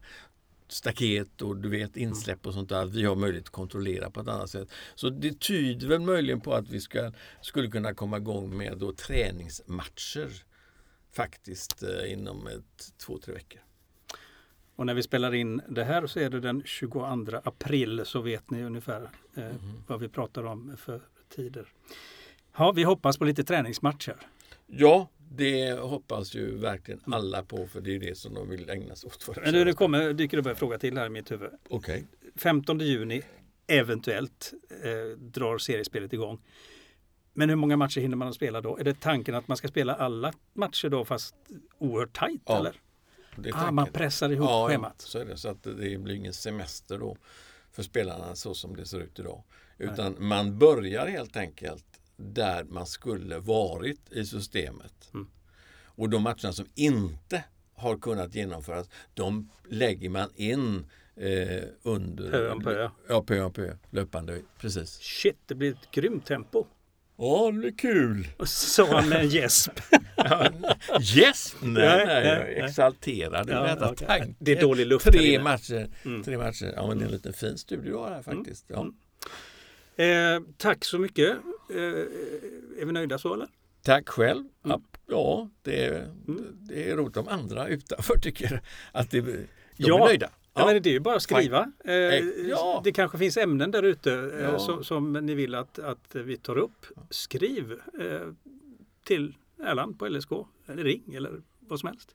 staket 0.68 1.42
och 1.42 1.56
du 1.56 1.68
vet 1.68 1.96
insläpp 1.96 2.46
och 2.46 2.54
sånt 2.54 2.68
där. 2.68 2.86
Vi 2.86 3.04
har 3.04 3.16
möjlighet 3.16 3.46
att 3.46 3.52
kontrollera 3.52 4.10
på 4.10 4.20
ett 4.20 4.28
annat 4.28 4.50
sätt. 4.50 4.68
Så 4.94 5.10
det 5.10 5.40
tyder 5.40 5.88
väl 5.88 6.00
möjligen 6.00 6.40
på 6.40 6.54
att 6.54 6.68
vi 6.68 6.80
ska, 6.80 7.12
skulle 7.40 7.70
kunna 7.70 7.94
komma 7.94 8.16
igång 8.16 8.56
med 8.56 8.78
då 8.78 8.92
träningsmatcher 8.92 10.30
faktiskt 11.12 11.82
eh, 11.82 12.12
inom 12.12 12.46
ett, 12.46 12.92
två, 12.98 13.18
tre 13.18 13.34
veckor. 13.34 13.60
Och 14.80 14.86
när 14.86 14.94
vi 14.94 15.02
spelar 15.02 15.34
in 15.34 15.62
det 15.68 15.84
här 15.84 16.06
så 16.06 16.20
är 16.20 16.30
det 16.30 16.40
den 16.40 16.62
22 16.64 17.04
april 17.44 18.02
så 18.04 18.20
vet 18.20 18.50
ni 18.50 18.62
ungefär 18.62 19.02
eh, 19.34 19.44
Mhm. 19.44 19.82
vad 19.86 20.00
vi 20.00 20.08
pratar 20.08 20.44
om 20.46 20.76
för 20.76 21.00
tider. 21.28 21.68
Ja, 22.56 22.72
vi 22.72 22.82
hoppas 22.82 23.18
på 23.18 23.24
lite 23.24 23.44
träningsmatcher. 23.44 24.16
Ja, 24.66 25.08
det 25.30 25.72
hoppas 25.72 26.34
ju 26.34 26.56
verkligen 26.56 27.00
alla 27.06 27.42
på 27.42 27.66
för 27.66 27.80
det 27.80 27.94
är 27.96 28.00
det 28.00 28.18
som 28.18 28.34
de 28.34 28.48
vill 28.50 28.70
ägna 28.70 28.96
sig 28.96 29.08
åt. 29.08 29.36
Men 29.42 29.52
nu 29.54 29.64
det 29.64 29.72
kommer, 29.72 30.12
dyker 30.12 30.36
det 30.36 30.40
upp 30.40 30.46
en 30.46 30.56
fråga 30.56 30.78
till 30.78 30.98
här 30.98 31.06
i 31.06 31.10
mitt 31.10 31.30
huvud. 31.30 31.50
Okej. 31.68 32.06
15 32.36 32.78
juni, 32.80 33.22
eventuellt, 33.66 34.52
eh, 34.84 35.18
drar 35.18 35.58
seriespelet 35.58 36.12
igång. 36.12 36.40
Men 37.32 37.48
hur 37.48 37.56
många 37.56 37.76
matcher 37.76 38.00
hinner 38.00 38.16
man 38.16 38.28
att 38.28 38.34
spela 38.34 38.60
då? 38.60 38.76
Är 38.78 38.84
det 38.84 39.00
tanken 39.00 39.34
att 39.34 39.48
man 39.48 39.56
ska 39.56 39.68
spela 39.68 39.94
alla 39.94 40.32
matcher 40.54 40.88
då 40.88 41.04
fast 41.04 41.34
oerhört 41.78 42.18
tajt 42.18 42.42
Ja, 42.46 42.58
eller? 42.58 42.74
Det 43.42 43.52
Ah, 43.54 43.70
man 43.70 43.86
pressar 43.92 44.32
ihop 44.32 44.48
ja, 44.50 44.68
schemat. 44.68 44.94
Ja, 44.98 45.04
så 45.06 45.18
är 45.18 45.24
det. 45.24 45.36
Så 45.36 45.48
att 45.48 45.62
det 45.62 45.98
blir 45.98 46.10
ingen 46.10 46.32
semester 46.32 46.98
då 46.98 47.16
för 47.72 47.82
spelarna 47.82 48.34
så 48.34 48.54
som 48.54 48.76
det 48.76 48.86
ser 48.86 49.00
ut 49.00 49.18
idag. 49.18 49.42
Utan 49.78 50.16
man 50.18 50.58
börjar 50.58 51.06
helt 51.06 51.36
enkelt 51.36 51.84
där 52.16 52.64
man 52.64 52.86
skulle 52.86 53.38
varit 53.38 54.12
i 54.12 54.26
systemet. 54.26 55.10
Mm. 55.14 55.26
Och 55.84 56.08
de 56.10 56.22
matcherna 56.22 56.52
som 56.52 56.66
inte 56.74 57.44
har 57.74 57.98
kunnat 57.98 58.34
genomföras, 58.34 58.88
de 59.14 59.50
lägger 59.68 60.10
man 60.10 60.30
in 60.34 60.86
eh, 61.16 61.62
under... 61.82 62.30
Pö 62.30 62.50
om 62.50 62.64
pö. 62.64 62.90
Ja, 63.08 63.22
pö 63.22 63.42
om 63.42 63.52
pö. 63.52 63.76
Löpande, 63.90 64.42
precis. 64.58 64.90
Shit, 64.90 65.38
det 65.46 65.54
blir 65.54 65.72
ett 65.72 65.90
grymt 65.90 66.26
tempo. 66.26 66.66
Ja, 67.20 67.50
det 67.52 67.58
blir 67.58 67.70
kul! 67.72 68.28
Och 68.36 68.48
så 68.48 68.66
sa 68.86 68.96
han 68.96 69.08
med 69.08 69.20
en 69.20 69.28
gäsp. 69.28 69.70
Yes! 71.16 71.56
Nej, 71.60 71.72
Nej, 71.72 72.06
nej, 72.06 72.26
jag 72.26 72.52
är 72.52 72.64
exalterad 72.64 73.48
Ja, 73.50 73.62
detta 73.62 73.94
tanken. 73.94 74.36
Det 74.38 74.52
är 74.52 74.60
dålig 74.60 74.86
luft 74.86 75.06
Tre 75.06 75.42
matcher. 75.42 75.88
Mm. 76.04 76.22
Tre 76.22 76.38
matcher. 76.38 76.72
Ja, 76.76 76.86
men 76.88 76.98
det 76.98 77.04
är 77.04 77.06
en 77.06 77.12
liten 77.12 77.32
fin 77.32 77.58
studio 77.58 77.84
du 77.92 77.96
har 77.96 78.10
här 78.10 78.22
faktiskt. 78.22 78.64
Ja. 78.68 78.86
Mm. 79.96 80.36
Eh, 80.36 80.42
tack 80.56 80.84
så 80.84 80.98
mycket. 80.98 81.28
Eh, 81.70 81.76
är 82.82 82.84
vi 82.84 82.92
nöjda 82.92 83.18
så 83.18 83.34
eller? 83.34 83.48
Tack 83.82 84.08
själv. 84.08 84.38
Mm. 84.40 84.50
Ja, 84.64 84.80
Ja, 85.06 85.50
det 85.62 85.84
är, 85.84 86.08
det 86.52 86.90
är 86.90 86.96
roligt 86.96 87.16
om 87.16 87.28
andra 87.28 87.68
utanför 87.68 88.18
tycker 88.18 88.62
att 88.92 89.10
det, 89.10 89.20
de 89.20 89.46
Ja. 89.76 90.02
är 90.02 90.06
nöjda. 90.06 90.30
Ja. 90.54 90.66
men 90.66 90.82
det 90.82 90.88
är 90.90 90.92
ju 90.92 91.00
bara 91.00 91.16
att 91.16 91.22
skriva. 91.22 91.72
Eh, 91.84 91.94
ja. 92.48 92.80
Det 92.84 92.92
kanske 92.92 93.18
finns 93.18 93.36
ämnen 93.36 93.70
där 93.70 93.82
ute 93.82 94.12
eh, 94.12 94.40
Ja. 94.40 94.58
som, 94.58 94.84
som 94.84 95.12
ni 95.12 95.34
vill 95.34 95.54
att, 95.54 95.78
att 95.78 96.14
vi 96.14 96.36
tar 96.36 96.58
upp. 96.58 96.86
Skriv 97.10 97.72
eh, 98.00 98.20
till 99.04 99.34
Erland 99.64 99.98
på 99.98 100.08
LSK 100.08 100.30
eller 100.66 100.84
ring 100.84 101.14
eller 101.14 101.42
vad 101.60 101.80
som 101.80 101.86
helst. 101.88 102.14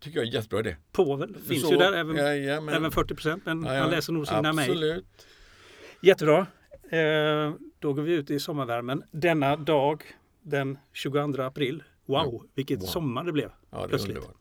tycker 0.00 0.18
jag 0.18 0.28
är 0.28 0.32
jättebra 0.32 0.60
idé. 0.60 0.76
Påvel 0.92 1.36
finns 1.48 1.62
Så, 1.62 1.70
ju 1.72 1.76
där 1.78 1.92
även, 1.92 2.16
ja, 2.44 2.60
men- 2.60 2.74
även 2.74 2.90
40 2.90 3.14
procent 3.14 3.42
men 3.46 3.64
han 3.64 3.90
läser 3.90 4.12
nog 4.12 4.26
sina 4.28 4.52
mejl. 4.52 4.70
Absolut. 4.70 5.26
Jättebra. 6.02 6.46
Eh, 6.90 7.52
då 7.78 7.92
går 7.92 8.02
vi 8.02 8.12
ut 8.14 8.30
i 8.30 8.40
sommarvärmen. 8.40 9.02
Denna 9.10 9.56
dag 9.56 10.02
den 10.42 10.78
22 10.92 11.42
april. 11.42 11.82
Wow, 12.06 12.46
vilket 12.54 12.80
Wow. 12.80 12.86
sommar 12.86 13.24
det 13.24 13.32
blev. 13.32 13.50
Ja, 13.70 13.78
det 13.78 13.84
är 13.84 13.88
Plötsligt. 13.88 14.16
underbart. 14.16 14.36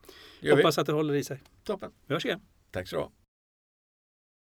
Hoppas 0.57 0.77
att 0.77 0.85
det 0.87 0.93
håller 0.93 1.13
i 1.13 1.23
sig. 1.23 1.41
Toppen. 1.63 1.91
Vi 2.07 2.13
hörs 2.13 2.25
igen. 2.25 2.39
Tack 2.77 2.87
så 2.87 2.95
du 2.95 3.01
ha. 3.01 3.11